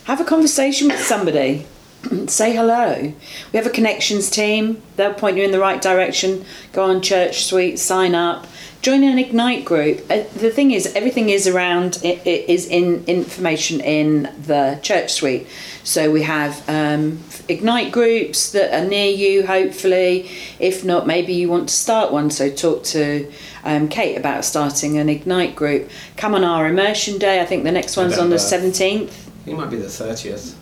Have 0.03 0.19
a 0.19 0.25
conversation 0.25 0.89
with 0.89 0.99
somebody. 0.99 1.65
say 2.27 2.55
hello. 2.55 3.13
We 3.51 3.57
have 3.57 3.65
a 3.65 3.71
connections 3.71 4.29
team. 4.29 4.81
They'll 4.95 5.13
point 5.13 5.37
you 5.37 5.43
in 5.43 5.51
the 5.51 5.59
right 5.59 5.81
direction. 5.81 6.45
Go 6.73 6.83
on 6.83 7.01
Church 7.01 7.43
Suite, 7.43 7.79
sign 7.79 8.15
up, 8.15 8.47
join 8.81 9.03
an 9.03 9.19
Ignite 9.19 9.65
group. 9.65 9.99
Uh, 10.09 10.23
the 10.37 10.49
thing 10.49 10.71
is, 10.71 10.93
everything 10.95 11.29
is 11.29 11.47
around. 11.47 11.99
It, 12.03 12.25
it 12.25 12.49
is 12.49 12.67
in 12.67 13.03
information 13.05 13.81
in 13.81 14.23
the 14.45 14.79
Church 14.81 15.11
Suite. 15.11 15.47
So 15.83 16.11
we 16.11 16.23
have 16.23 16.63
um, 16.69 17.19
Ignite 17.47 17.91
groups 17.91 18.51
that 18.51 18.73
are 18.73 18.87
near 18.87 19.11
you. 19.11 19.45
Hopefully, 19.45 20.29
if 20.59 20.85
not, 20.85 21.07
maybe 21.07 21.33
you 21.33 21.49
want 21.49 21.69
to 21.69 21.75
start 21.75 22.11
one. 22.11 22.29
So 22.29 22.49
talk 22.49 22.83
to 22.85 23.31
um, 23.63 23.89
Kate 23.89 24.15
about 24.15 24.45
starting 24.45 24.97
an 24.97 25.09
Ignite 25.09 25.55
group. 25.55 25.89
Come 26.15 26.33
on 26.33 26.43
our 26.43 26.67
immersion 26.67 27.17
day. 27.17 27.41
I 27.41 27.45
think 27.45 27.63
the 27.63 27.71
next 27.71 27.97
one's 27.97 28.17
on 28.17 28.29
the 28.29 28.39
seventeenth. 28.39 29.29
It 29.45 29.55
might 29.55 29.69
be 29.69 29.77
the 29.77 29.89
thirtieth. 29.89 30.55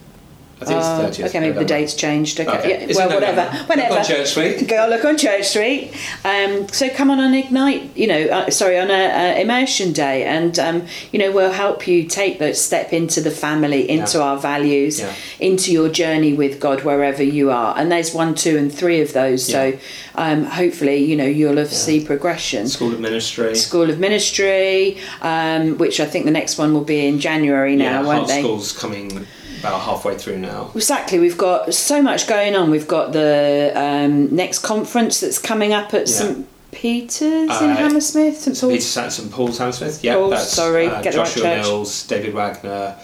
I 0.60 0.66
think 0.66 0.80
it's 0.80 1.18
the 1.18 1.24
30th. 1.24 1.30
okay, 1.30 1.40
maybe 1.40 1.60
the 1.60 1.66
date's 1.66 1.94
changed. 1.94 2.40
Okay, 2.40 2.50
Okay. 2.58 2.88
Yeah, 2.88 2.96
well, 2.96 3.10
whatever, 3.10 3.46
whenever. 3.68 3.90
Look 3.94 4.00
on 4.00 4.06
Church 4.06 4.28
Street. 4.30 4.68
Go 4.68 4.88
look 4.90 5.06
on 5.06 5.16
Church 5.16 5.48
Street. 5.50 5.94
Um, 6.26 6.68
so 6.70 6.90
come 6.90 7.12
on 7.12 7.20
on 7.20 7.36
Ignite. 7.36 7.96
You 7.96 8.08
know, 8.08 8.22
uh, 8.26 8.50
sorry, 8.50 8.80
on 8.80 8.90
a, 8.90 8.94
a 9.38 9.42
immersion 9.42 9.94
day, 9.94 10.24
and 10.24 10.58
um, 10.58 10.88
you 11.12 11.20
know 11.20 11.32
we'll 11.32 11.52
help 11.52 11.88
you 11.88 12.06
take 12.08 12.40
that 12.40 12.58
step 12.58 12.92
into 12.92 13.22
the 13.22 13.30
family, 13.30 13.88
into 13.88 14.18
Yeah. 14.18 14.24
our 14.24 14.38
values, 14.38 15.00
Yeah. 15.00 15.14
into 15.40 15.72
your 15.72 15.90
journey 15.90 16.34
with 16.34 16.60
God 16.60 16.84
wherever 16.84 17.22
you 17.22 17.52
are. 17.52 17.78
And 17.78 17.92
there's 17.92 18.12
one, 18.14 18.34
two, 18.34 18.58
and 18.58 18.74
three 18.74 19.00
of 19.02 19.14
those. 19.14 19.46
So 19.46 19.78
um, 20.16 20.46
hopefully, 20.46 20.98
you 21.04 21.16
know, 21.16 21.26
you'll 21.26 21.58
have 21.58 21.72
see 21.72 22.04
progression. 22.04 22.68
School 22.68 22.94
of 22.94 23.00
Ministry. 23.00 23.54
School 23.56 23.92
of 23.92 24.00
Ministry, 24.00 24.98
um, 25.22 25.78
which 25.78 26.00
I 26.00 26.06
think 26.06 26.26
the 26.26 26.32
next 26.32 26.58
one 26.58 26.74
will 26.74 26.84
be 26.84 27.06
in 27.06 27.20
January 27.20 27.76
now, 27.76 28.04
won't 28.04 28.28
they? 28.28 28.42
School's 28.42 28.72
coming 28.76 29.28
about 29.60 29.82
halfway 29.82 30.18
through 30.18 30.38
now. 30.40 30.72
Exactly, 30.76 31.20
we've 31.20 31.38
got 31.38 31.74
so 31.74 32.02
much 32.02 32.28
going 32.28 32.56
on. 32.56 32.70
We've 32.70 32.88
got 32.88 33.12
the 33.14 33.72
um, 33.76 34.36
next 34.36 34.60
conference 34.60 35.20
that's 35.22 35.40
coming 35.40 35.74
up 35.74 35.94
at 35.94 36.02
Yeah. 36.02 36.06
St 36.16 36.48
Peter's 36.72 37.22
in 37.62 37.70
Uh, 37.72 37.76
Hammersmith. 37.76 38.38
St 38.38 38.56
Peter 38.56 38.68
Paul's. 38.68 38.86
Sanson, 38.86 39.30
Paul's 39.30 39.58
Hammersmith. 39.58 40.04
Yeah, 40.04 40.16
Paul's, 40.16 40.32
that's 40.32 40.52
sorry, 40.52 40.88
uh, 40.88 41.02
get 41.02 41.14
the 41.14 41.20
right 41.20 41.28
Joshua. 41.28 41.44
Mills, 41.58 42.06
David 42.08 42.34
Wagner, 42.34 42.96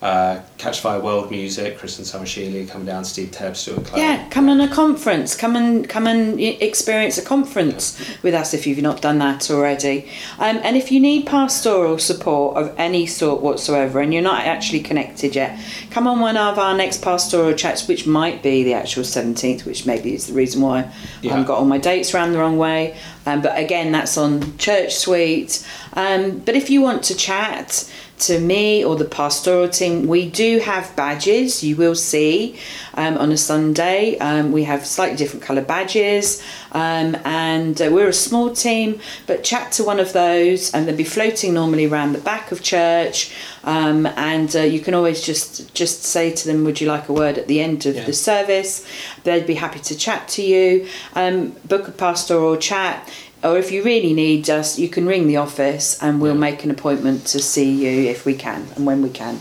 uh, 0.00 0.40
Catch 0.58 0.80
Fire 0.80 1.00
World 1.00 1.30
Music, 1.30 1.76
Kristen 1.76 2.04
Summersheely 2.04 2.66
coming 2.66 2.86
down, 2.86 3.04
Steve 3.04 3.32
Tebb, 3.32 3.56
Stuart 3.56 3.84
Clark. 3.84 3.98
Yeah, 3.98 4.28
come 4.28 4.48
on 4.48 4.60
a 4.60 4.68
conference. 4.68 5.34
Come 5.34 5.56
and 5.56 5.88
come 5.88 6.06
and 6.06 6.38
experience 6.40 7.18
a 7.18 7.22
conference 7.22 7.98
with 8.22 8.32
us 8.32 8.54
if 8.54 8.66
you've 8.66 8.80
not 8.80 9.02
done 9.02 9.18
that 9.18 9.50
already. 9.50 10.08
Um, 10.38 10.60
and 10.62 10.76
if 10.76 10.92
you 10.92 11.00
need 11.00 11.26
pastoral 11.26 11.98
support 11.98 12.56
of 12.56 12.74
any 12.78 13.06
sort 13.06 13.42
whatsoever, 13.42 14.00
and 14.00 14.12
you're 14.12 14.22
not 14.22 14.44
actually 14.44 14.80
connected 14.80 15.34
yet, 15.34 15.58
come 15.90 16.06
on 16.06 16.20
one 16.20 16.36
of 16.36 16.58
our 16.58 16.76
next 16.76 17.02
pastoral 17.02 17.52
chats, 17.54 17.88
which 17.88 18.06
might 18.06 18.40
be 18.42 18.62
the 18.62 18.74
actual 18.74 19.02
seventeenth, 19.02 19.66
which 19.66 19.84
maybe 19.84 20.14
is 20.14 20.28
the 20.28 20.32
reason 20.34 20.60
why 20.60 20.92
Yeah. 21.22 21.36
I've 21.38 21.46
got 21.46 21.58
all 21.58 21.64
my 21.64 21.78
dates 21.78 22.14
around 22.14 22.32
the 22.32 22.38
wrong 22.38 22.56
way. 22.56 22.96
Um, 23.26 23.42
but 23.42 23.58
again, 23.58 23.92
that's 23.92 24.16
on 24.16 24.56
Church 24.58 24.94
Suite. 24.94 25.66
Um, 25.94 26.38
but 26.38 26.54
if 26.54 26.70
you 26.70 26.80
want 26.80 27.02
to 27.04 27.14
chat 27.14 27.90
to 28.20 28.40
me 28.40 28.84
or 28.84 28.96
the 28.96 29.04
pastoral 29.04 29.68
team, 29.68 30.06
we 30.06 30.28
do 30.28 30.58
have 30.58 30.94
badges. 30.96 31.62
You 31.62 31.76
will 31.76 31.94
see 31.94 32.58
um, 32.94 33.16
on 33.18 33.30
a 33.32 33.36
Sunday. 33.36 34.18
Um, 34.18 34.52
we 34.52 34.64
have 34.64 34.86
slightly 34.86 35.16
different 35.16 35.44
colour 35.44 35.62
badges, 35.62 36.42
um, 36.72 37.16
and 37.24 37.80
uh, 37.80 37.88
we're 37.92 38.08
a 38.08 38.12
small 38.12 38.50
team. 38.50 39.00
But 39.26 39.44
chat 39.44 39.72
to 39.72 39.84
one 39.84 40.00
of 40.00 40.12
those, 40.12 40.72
and 40.74 40.86
they'll 40.86 40.96
be 40.96 41.04
floating 41.04 41.54
normally 41.54 41.86
around 41.86 42.12
the 42.12 42.20
back 42.20 42.52
of 42.52 42.62
church. 42.62 43.34
Um, 43.64 44.06
and 44.06 44.54
uh, 44.56 44.60
you 44.60 44.80
can 44.80 44.94
always 44.94 45.20
just 45.22 45.74
just 45.74 46.02
say 46.02 46.32
to 46.32 46.46
them, 46.48 46.64
"Would 46.64 46.80
you 46.80 46.88
like 46.88 47.08
a 47.08 47.12
word 47.12 47.38
at 47.38 47.46
the 47.48 47.60
end 47.60 47.86
of 47.86 47.94
Yeah. 47.96 48.04
the 48.04 48.12
service?" 48.12 48.86
They'd 49.24 49.46
be 49.46 49.54
happy 49.54 49.80
to 49.80 49.96
chat 49.96 50.28
to 50.28 50.42
you. 50.42 50.88
Um, 51.14 51.52
book 51.66 51.88
a 51.88 51.92
pastoral 51.92 52.56
chat. 52.56 53.08
Or 53.42 53.56
if 53.56 53.70
you 53.70 53.84
really 53.84 54.12
need 54.14 54.50
us, 54.50 54.78
you 54.78 54.88
can 54.88 55.06
ring 55.06 55.28
the 55.28 55.36
office 55.36 56.00
and 56.02 56.20
we'll 56.20 56.34
make 56.34 56.64
an 56.64 56.70
appointment 56.70 57.24
to 57.28 57.38
see 57.38 57.70
you 57.70 58.10
if 58.10 58.26
we 58.26 58.34
can 58.34 58.66
and 58.74 58.84
when 58.84 59.00
we 59.02 59.10
can. 59.10 59.40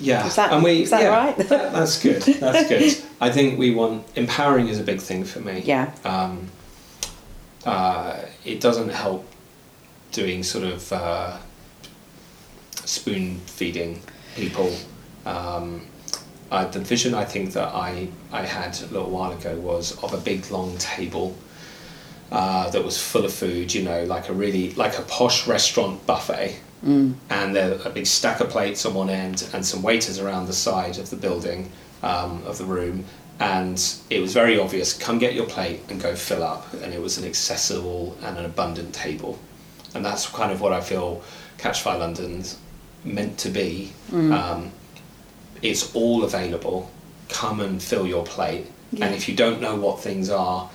Yeah, 0.00 0.26
Is 0.26 0.36
that- 0.36 0.52
and 0.52 0.62
we, 0.62 0.82
is 0.82 0.90
that 0.90 1.02
yeah, 1.02 1.08
right? 1.08 1.36
that- 1.36 1.72
that's 1.72 2.00
good. 2.02 2.22
That's 2.40 2.68
good. 2.68 3.04
I 3.20 3.30
think 3.30 3.58
we 3.58 3.72
want 3.74 4.06
empowering 4.16 4.68
is 4.68 4.78
a 4.78 4.84
big 4.84 5.00
thing 5.00 5.24
for 5.24 5.40
me. 5.40 5.62
Yeah. 5.64 5.92
Um, 6.04 6.48
uh, 7.66 8.16
it 8.44 8.60
doesn't 8.60 8.90
help 8.90 9.26
doing 10.12 10.42
sort 10.44 10.64
of 10.64 10.92
uh, 10.92 11.36
spoon 12.84 13.38
feeding 13.46 14.00
people. 14.36 14.72
Um, 15.26 15.86
uh, 16.50 16.64
the 16.66 16.78
vision 16.80 17.12
I 17.14 17.24
think 17.24 17.52
that 17.52 17.74
I, 17.74 18.08
I 18.32 18.42
had 18.46 18.80
a 18.82 18.86
little 18.86 19.10
while 19.10 19.32
ago 19.32 19.56
was 19.56 20.02
of 20.02 20.14
a 20.14 20.18
big 20.18 20.50
long 20.50 20.76
table 20.78 21.36
uh, 22.30 22.68
that 22.70 22.84
was 22.84 23.00
full 23.00 23.24
of 23.24 23.32
food, 23.32 23.72
you 23.72 23.82
know, 23.82 24.04
like 24.04 24.28
a 24.28 24.32
really 24.32 24.72
like 24.74 24.98
a 24.98 25.02
posh 25.02 25.46
restaurant 25.46 26.06
buffet, 26.06 26.58
mm. 26.84 27.14
and 27.30 27.56
there 27.56 27.78
a 27.84 27.90
big 27.90 28.06
stack 28.06 28.40
of 28.40 28.50
plates 28.50 28.84
on 28.84 28.94
one 28.94 29.10
end 29.10 29.48
and 29.52 29.64
some 29.64 29.82
waiters 29.82 30.18
around 30.18 30.46
the 30.46 30.52
side 30.52 30.98
of 30.98 31.10
the 31.10 31.16
building 31.16 31.70
um, 32.02 32.42
of 32.44 32.58
the 32.58 32.64
room, 32.64 33.04
and 33.40 33.94
it 34.10 34.20
was 34.20 34.32
very 34.34 34.58
obvious. 34.58 34.92
Come 34.92 35.18
get 35.18 35.34
your 35.34 35.46
plate 35.46 35.80
and 35.88 36.00
go 36.00 36.14
fill 36.14 36.42
up, 36.42 36.72
and 36.74 36.92
it 36.92 37.00
was 37.00 37.16
an 37.18 37.24
accessible 37.24 38.16
and 38.22 38.36
an 38.36 38.44
abundant 38.44 38.94
table, 38.94 39.38
and 39.94 40.04
that's 40.04 40.28
kind 40.28 40.52
of 40.52 40.60
what 40.60 40.72
I 40.72 40.80
feel 40.80 41.22
Catchfire 41.56 41.98
London's 41.98 42.58
meant 43.04 43.38
to 43.38 43.48
be. 43.48 43.92
Um, 44.12 44.70
it's 45.62 45.94
all 45.94 46.24
available. 46.24 46.90
Come 47.30 47.60
and 47.60 47.82
fill 47.82 48.06
your 48.06 48.24
plate, 48.24 48.66
Yeah. 48.92 49.06
and 49.06 49.14
if 49.14 49.28
you 49.28 49.34
don't 49.34 49.60
know 49.60 49.76
what 49.76 50.00
things 50.00 50.30
are 50.30 50.68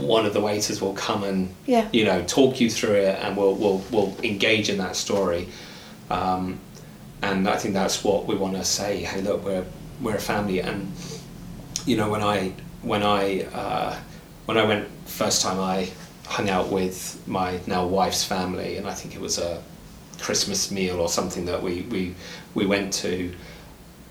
one 0.00 0.26
of 0.26 0.32
the 0.32 0.40
waiters 0.40 0.80
will 0.80 0.94
come 0.94 1.24
and 1.24 1.54
Yeah. 1.66 1.88
you 1.92 2.04
know 2.04 2.22
talk 2.24 2.60
you 2.60 2.70
through 2.70 2.94
it 2.94 3.18
and 3.22 3.36
we'll 3.36 3.54
we'll, 3.54 3.82
we'll 3.90 4.16
engage 4.22 4.68
in 4.68 4.78
that 4.78 4.96
story. 4.96 5.48
Um, 6.10 6.58
and 7.22 7.48
I 7.48 7.56
think 7.56 7.74
that's 7.74 8.02
what 8.02 8.26
we 8.26 8.34
want 8.34 8.56
to 8.56 8.64
say. 8.64 9.02
Hey 9.04 9.20
look 9.20 9.44
we're 9.44 9.64
we're 10.00 10.16
a 10.16 10.20
family. 10.20 10.60
And 10.60 10.92
you 11.86 11.96
know 11.96 12.08
when 12.10 12.22
I 12.22 12.52
when 12.82 13.02
I 13.02 13.42
uh, 13.52 13.96
when 14.46 14.56
I 14.56 14.64
went 14.64 14.88
first 15.06 15.42
time 15.42 15.60
I 15.60 15.90
hung 16.26 16.48
out 16.48 16.70
with 16.70 17.20
my 17.26 17.58
now 17.66 17.86
wife's 17.86 18.24
family 18.24 18.76
and 18.76 18.86
I 18.86 18.94
think 18.94 19.14
it 19.14 19.20
was 19.20 19.38
a 19.38 19.62
Christmas 20.20 20.70
meal 20.70 21.00
or 21.00 21.08
something 21.08 21.44
that 21.46 21.62
we 21.62 21.82
we 21.82 22.14
we 22.54 22.66
went 22.66 22.92
to 22.94 23.32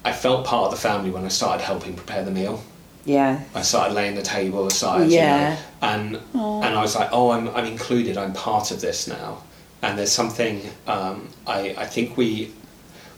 I 0.04 0.12
felt 0.13 0.45
part 0.45 0.65
of 0.65 0.71
the 0.71 0.78
family 0.89 1.12
when 1.12 1.23
I 1.25 1.30
started 1.30 1.63
helping 1.63 1.93
prepare 1.95 2.23
the 2.23 2.32
meal 2.32 2.63
Yeah. 3.09 3.41
I 3.55 3.63
started 3.63 3.95
laying 3.95 4.13
the 4.13 4.21
table 4.21 4.67
aside, 4.67 5.09
Yeah. 5.09 5.49
you 5.49 5.55
know, 5.55 5.57
and 5.81 6.15
and 6.63 6.75
I 6.79 6.81
was 6.81 6.95
like, 6.95 7.09
oh, 7.11 7.31
I'm 7.31 7.47
I'm 7.55 7.65
included. 7.65 8.17
I'm 8.17 8.33
part 8.33 8.69
of 8.69 8.81
this 8.81 9.07
now. 9.07 9.41
And 9.81 9.97
there's 9.97 10.11
something 10.11 10.61
um, 10.85 11.29
I 11.47 11.59
I 11.83 11.85
think 11.87 12.17
we 12.17 12.51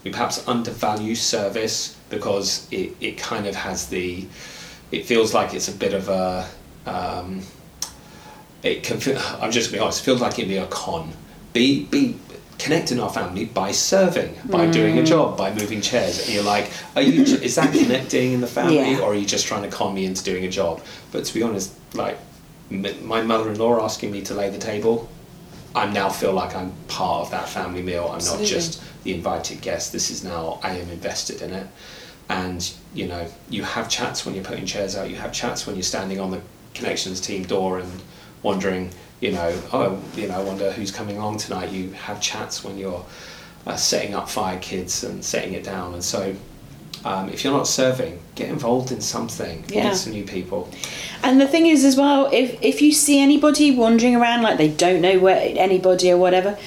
we 0.03 0.11
perhaps 0.11 0.47
undervalue 0.47 1.15
service 1.15 1.97
because 2.09 2.67
it, 2.71 2.95
it 3.01 3.17
kind 3.17 3.45
of 3.47 3.55
has 3.55 3.87
the 3.87 4.25
it 4.91 5.05
feels 5.05 5.33
like 5.33 5.53
it's 5.53 5.67
a 5.67 5.77
bit 5.85 5.93
of 5.93 6.07
a 6.07 6.47
um, 6.85 7.41
it 8.63 8.83
can 8.83 8.97
feel, 8.99 9.19
I'm 9.41 9.51
just 9.51 9.71
gonna 9.71 9.79
be 9.79 9.83
honest. 9.83 10.01
It 10.01 10.05
feels 10.05 10.21
like 10.21 10.33
it'd 10.39 10.47
be 10.47 10.57
a 10.57 10.67
con. 10.67 11.11
Be 11.51 11.83
be 11.85 12.15
connecting 12.61 12.99
our 12.99 13.09
family 13.09 13.45
by 13.45 13.71
serving, 13.71 14.35
by 14.45 14.69
doing 14.69 14.99
a 14.99 15.01
mm. 15.01 15.05
job, 15.07 15.35
by 15.35 15.51
moving 15.53 15.81
chairs. 15.81 16.19
And 16.23 16.29
you're 16.33 16.43
like, 16.43 16.71
are 16.95 17.01
you? 17.01 17.23
Is 17.23 17.55
that 17.55 17.73
connecting 17.73 18.33
in 18.33 18.41
the 18.41 18.47
family, 18.47 18.91
Yeah. 18.91 18.99
or 18.99 19.13
are 19.13 19.15
you 19.15 19.25
just 19.25 19.47
trying 19.47 19.63
to 19.63 19.69
con 19.69 19.95
me 19.95 20.05
into 20.05 20.23
doing 20.23 20.45
a 20.45 20.49
job? 20.49 20.81
But 21.11 21.25
to 21.25 21.33
be 21.33 21.41
honest, 21.41 21.73
like 21.95 22.19
m- 22.69 23.05
my 23.05 23.21
mother-in-law 23.23 23.83
asking 23.83 24.11
me 24.11 24.21
to 24.23 24.35
lay 24.35 24.49
the 24.49 24.59
table, 24.59 25.09
I 25.75 25.91
now 25.91 26.09
feel 26.09 26.33
like 26.33 26.55
I'm 26.55 26.71
part 26.87 27.25
of 27.25 27.31
that 27.31 27.49
family 27.49 27.81
meal. 27.81 28.07
I'm 28.09 28.15
Absolutely. 28.15 28.45
not 28.45 28.49
just 28.53 28.83
the 29.03 29.13
invited 29.13 29.61
guest. 29.61 29.91
This 29.91 30.11
is 30.11 30.23
now 30.23 30.59
I 30.61 30.71
am 30.77 30.89
invested 30.89 31.41
in 31.41 31.53
it. 31.53 31.67
And 32.29 32.71
you 32.93 33.07
know, 33.07 33.27
you 33.49 33.63
have 33.63 33.89
chats 33.89 34.25
when 34.25 34.35
you're 34.35 34.43
putting 34.43 34.67
chairs 34.67 34.95
out. 34.95 35.09
You 35.09 35.15
have 35.15 35.33
chats 35.33 35.65
when 35.65 35.75
you're 35.75 35.83
standing 35.83 36.19
on 36.19 36.29
the 36.29 36.41
connections 36.75 37.19
team 37.19 37.43
door 37.43 37.79
and 37.79 37.91
wondering, 38.43 38.91
you 39.21 39.31
know, 39.31 39.61
oh, 39.71 40.01
you 40.15 40.27
know, 40.27 40.41
I 40.41 40.43
wonder 40.43 40.71
who's 40.71 40.91
coming 40.91 41.17
along 41.17 41.37
tonight. 41.37 41.71
You 41.71 41.91
have 41.91 42.19
chats 42.19 42.63
when 42.63 42.77
you're 42.77 43.05
uh, 43.65 43.75
setting 43.75 44.15
up 44.15 44.27
fire 44.27 44.59
kids 44.59 45.03
and 45.03 45.23
setting 45.23 45.53
it 45.53 45.63
down. 45.63 45.93
And 45.93 46.03
so, 46.03 46.35
um, 47.05 47.29
if 47.29 47.43
you're 47.43 47.53
not 47.53 47.67
serving, 47.67 48.19
get 48.35 48.49
involved 48.49 48.91
in 48.91 48.99
something. 48.99 49.63
Yeah. 49.67 49.89
Meet 49.89 49.95
some 49.95 50.13
new 50.13 50.23
people. 50.23 50.69
And 51.23 51.39
the 51.39 51.47
thing 51.47 51.67
is, 51.67 51.85
as 51.85 51.95
well, 51.95 52.29
if 52.33 52.61
if 52.61 52.81
you 52.81 52.91
see 52.91 53.19
anybody 53.19 53.71
wandering 53.71 54.15
around 54.15 54.41
like 54.41 54.57
they 54.57 54.69
don't 54.69 55.01
know 55.01 55.19
where 55.19 55.39
anybody 55.39 56.11
or 56.11 56.17
whatever, 56.17 56.57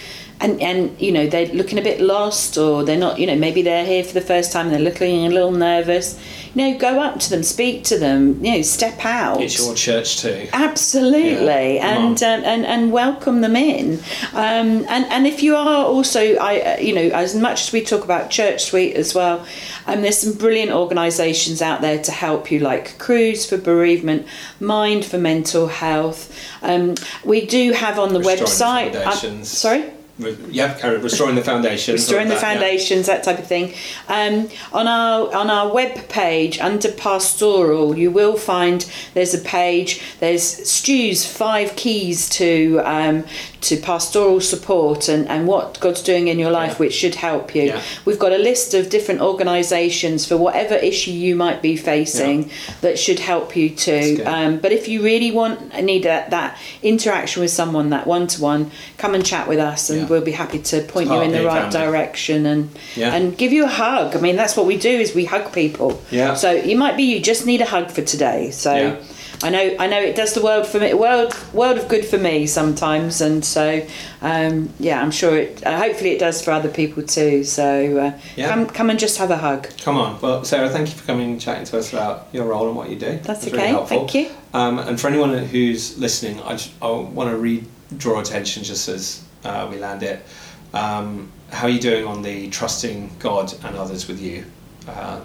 and 0.44 0.60
and 0.60 1.00
you 1.00 1.10
know 1.10 1.26
they're 1.26 1.46
looking 1.46 1.78
a 1.78 1.82
bit 1.82 2.00
lost 2.00 2.58
or 2.58 2.84
they're 2.84 2.98
not, 2.98 3.18
you 3.18 3.26
know, 3.26 3.36
maybe 3.36 3.62
they're 3.62 3.86
here 3.86 4.04
for 4.04 4.12
the 4.12 4.20
first 4.20 4.52
time 4.52 4.66
and 4.66 4.74
they're 4.74 4.82
looking 4.90 5.26
a 5.26 5.30
little 5.30 5.52
nervous, 5.52 6.20
you 6.54 6.62
know, 6.62 6.78
go 6.78 7.00
up 7.00 7.18
to 7.20 7.30
them, 7.30 7.42
speak 7.42 7.84
to 7.84 7.98
them, 7.98 8.44
you 8.44 8.52
know, 8.52 8.62
step 8.62 9.04
out. 9.04 9.40
It's 9.40 9.58
your 9.58 9.74
church 9.74 10.18
too. 10.18 10.48
Absolutely, 10.52 11.76
Yeah, 11.76 11.96
and, 11.96 12.22
um, 12.22 12.44
and 12.44 12.66
and 12.66 12.92
welcome 12.92 13.40
them 13.40 13.56
in. 13.56 13.98
Um, 14.32 14.84
and 14.88 15.04
and 15.06 15.26
if 15.26 15.42
you 15.42 15.56
are 15.56 15.84
also, 15.84 16.20
I 16.36 16.78
you 16.78 16.94
know, 16.94 17.08
as 17.16 17.34
much 17.34 17.62
as 17.66 17.72
we 17.72 17.82
talk 17.82 18.04
about 18.04 18.30
Church 18.30 18.64
Suite 18.64 18.94
as 18.96 19.14
well, 19.14 19.46
um, 19.86 20.02
there's 20.02 20.18
some 20.18 20.34
brilliant 20.34 20.72
organisations 20.72 21.62
out 21.62 21.80
there 21.80 22.02
to 22.02 22.12
help 22.12 22.50
you, 22.50 22.60
like 22.60 22.98
Cruse 22.98 23.46
for 23.48 23.56
bereavement, 23.56 24.26
Mind 24.60 25.04
for 25.04 25.18
mental 25.18 25.68
health. 25.68 26.30
Um, 26.62 26.94
we 27.24 27.46
do 27.46 27.72
have 27.72 27.98
on 27.98 28.12
the 28.12 28.20
Restoring 28.20 28.92
website. 28.92 29.40
uh, 29.40 29.44
sorry. 29.44 29.92
Yeah, 30.16 30.74
carry 30.74 30.98
restoring 30.98 31.34
the 31.34 31.42
foundations. 31.42 31.94
restoring 32.02 32.28
the 32.28 32.34
That, 32.34 32.42
yeah. 32.42 32.52
foundations, 32.60 33.06
that 33.06 33.24
type 33.24 33.38
of 33.40 33.46
thing. 33.48 33.74
Um, 34.08 34.48
on 34.72 34.86
our 34.86 35.34
on 35.34 35.50
our 35.50 35.72
web 35.74 36.08
page 36.08 36.60
under 36.60 36.92
pastoral, 36.92 37.98
you 37.98 38.12
will 38.12 38.36
find 38.36 38.88
there's 39.14 39.34
a 39.34 39.38
page. 39.40 40.00
There's 40.20 40.42
Stu's 40.70 41.26
five 41.26 41.74
keys 41.74 42.28
to 42.30 42.80
um, 42.84 43.24
to 43.62 43.76
pastoral 43.78 44.40
support 44.40 45.08
and, 45.08 45.26
and 45.26 45.48
what 45.48 45.80
God's 45.80 46.02
doing 46.02 46.28
in 46.28 46.38
your 46.38 46.50
life, 46.52 46.72
Yeah. 46.72 46.78
which 46.78 46.94
should 46.94 47.16
help 47.16 47.54
you. 47.54 47.62
Yeah. 47.64 47.82
We've 48.04 48.18
got 48.18 48.30
a 48.32 48.38
list 48.38 48.74
of 48.74 48.90
different 48.90 49.20
organisations 49.20 50.26
for 50.26 50.36
whatever 50.36 50.74
issue 50.74 51.10
you 51.12 51.34
might 51.34 51.60
be 51.62 51.74
facing 51.76 52.50
that 52.82 52.98
should 52.98 53.18
help 53.18 53.56
you 53.56 53.70
too. 53.70 54.22
Um, 54.26 54.58
but 54.58 54.70
if 54.70 54.86
you 54.86 55.02
really 55.02 55.30
want 55.32 55.74
need 55.82 56.04
that, 56.04 56.30
that 56.30 56.58
interaction 56.82 57.40
with 57.42 57.50
someone, 57.50 57.90
that 57.90 58.06
one 58.06 58.26
to 58.28 58.42
one, 58.42 58.70
come 58.98 59.14
and 59.14 59.24
chat 59.24 59.48
with 59.48 59.58
us, 59.58 59.90
and 59.90 60.03
We'll 60.08 60.22
be 60.22 60.32
happy 60.32 60.58
to 60.60 60.80
point 60.82 61.08
you 61.10 61.20
in 61.20 61.32
the 61.32 61.44
right 61.44 61.72
family. 61.72 61.86
direction 61.86 62.46
and 62.46 62.70
and 62.96 63.36
give 63.36 63.52
you 63.52 63.64
a 63.64 63.68
hug. 63.68 64.16
I 64.16 64.20
mean, 64.20 64.36
that's 64.36 64.56
what 64.56 64.66
we 64.66 64.76
do 64.76 64.90
is 64.90 65.14
we 65.14 65.24
hug 65.24 65.52
people. 65.52 66.02
Yeah. 66.10 66.34
So 66.34 66.52
you 66.52 66.76
might 66.76 66.96
be 66.96 67.04
you 67.04 67.20
just 67.20 67.46
need 67.46 67.60
a 67.60 67.66
hug 67.66 67.90
for 67.90 68.02
today. 68.02 68.50
So. 68.50 69.00
I 69.42 69.50
know, 69.50 69.76
I 69.78 69.88
know, 69.88 70.00
it 70.00 70.14
does 70.16 70.32
the 70.32 70.40
world 70.40 70.64
for 70.66 70.78
me, 70.78 70.94
world, 70.94 71.36
world 71.52 71.76
of 71.76 71.88
good 71.88 72.04
for 72.06 72.16
me 72.16 72.46
sometimes, 72.46 73.20
and 73.20 73.44
so, 73.44 73.84
um, 74.22 74.70
yeah, 74.78 75.02
I'm 75.02 75.10
sure 75.10 75.36
it. 75.36 75.62
Uh, 75.66 75.76
hopefully, 75.76 76.10
it 76.10 76.18
does 76.18 76.40
for 76.40 76.52
other 76.52 76.68
people 76.70 77.02
too. 77.02 77.44
So, 77.44 77.98
uh, 77.98 78.12
Yeah. 78.36 78.48
come, 78.48 78.64
come 78.66 78.90
and 78.90 78.98
just 78.98 79.18
have 79.18 79.30
a 79.32 79.36
hug. 79.36 79.68
Come 79.82 79.98
on. 79.98 80.18
Well, 80.22 80.44
Sarah, 80.44 80.70
thank 80.70 80.88
you 80.88 80.94
for 80.94 81.04
coming 81.04 81.32
and 81.32 81.40
chatting 81.40 81.64
to 81.66 81.78
us 81.78 81.92
about 81.92 82.28
your 82.32 82.46
role 82.46 82.68
and 82.68 82.76
what 82.76 82.88
you 82.88 82.96
do. 82.96 83.18
That's 83.22 83.44
was 83.44 83.48
okay. 83.48 83.56
Really 83.56 83.68
helpful. 83.68 83.98
Thank 83.98 84.14
you. 84.14 84.30
Um, 84.54 84.78
and 84.78 84.98
for 84.98 85.08
anyone 85.08 85.36
who's 85.36 85.98
listening, 85.98 86.40
I, 86.40 86.52
just, 86.52 86.70
I 86.80 86.88
want 86.90 87.28
to 87.28 87.36
re- 87.36 87.64
draw 87.98 88.20
attention 88.20 88.62
just 88.62 88.88
as 88.88 89.20
uh, 89.44 89.68
we 89.70 89.78
land 89.78 90.02
it. 90.02 90.24
Um, 90.72 91.30
how 91.50 91.66
are 91.66 91.70
you 91.70 91.80
doing 91.80 92.04
on 92.04 92.22
the 92.22 92.48
trusting 92.50 93.16
God 93.18 93.52
and 93.64 93.76
others 93.76 94.08
with 94.08 94.20
you? 94.20 94.44
Um, 94.88 95.22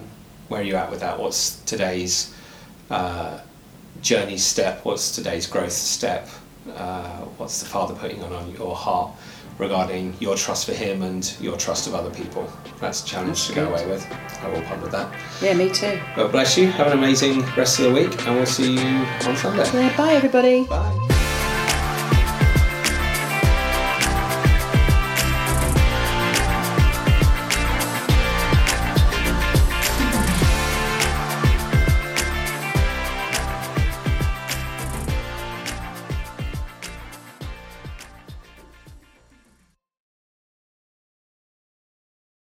where 0.47 0.61
are 0.61 0.63
you 0.63 0.75
at 0.75 0.89
with 0.91 0.99
that? 0.99 1.19
What's 1.19 1.61
today's 1.61 2.33
uh, 2.89 3.39
journey 4.01 4.37
step? 4.37 4.85
What's 4.85 5.15
today's 5.15 5.47
growth 5.47 5.71
step? 5.71 6.27
Uh, 6.75 7.21
what's 7.37 7.59
the 7.61 7.65
Father 7.65 7.95
putting 7.95 8.21
on, 8.23 8.33
on 8.33 8.51
your 8.55 8.75
heart 8.75 9.11
regarding 9.57 10.15
your 10.19 10.35
trust 10.35 10.65
for 10.65 10.73
Him 10.73 11.01
and 11.01 11.35
your 11.41 11.57
trust 11.57 11.87
of 11.87 11.95
other 11.95 12.11
people? 12.11 12.51
That's 12.79 13.03
a 13.03 13.05
challenge 13.05 13.47
to 13.47 13.55
go 13.55 13.69
away 13.69 13.87
with. 13.87 14.05
I 14.41 14.49
will 14.49 14.61
ponder 14.63 14.87
that. 14.87 15.13
Yeah, 15.41 15.53
me 15.53 15.71
too. 15.71 15.99
But 16.15 16.31
bless 16.31 16.57
you. 16.57 16.67
Have 16.71 16.87
an 16.87 16.97
amazing 16.97 17.41
rest 17.55 17.79
of 17.79 17.85
the 17.85 17.93
week, 17.93 18.25
and 18.27 18.35
we'll 18.35 18.45
see 18.45 18.73
you 18.73 19.05
on 19.27 19.35
Sunday. 19.35 19.95
Bye 19.97 20.13
everybody. 20.13 20.65
Bye. 20.65 21.18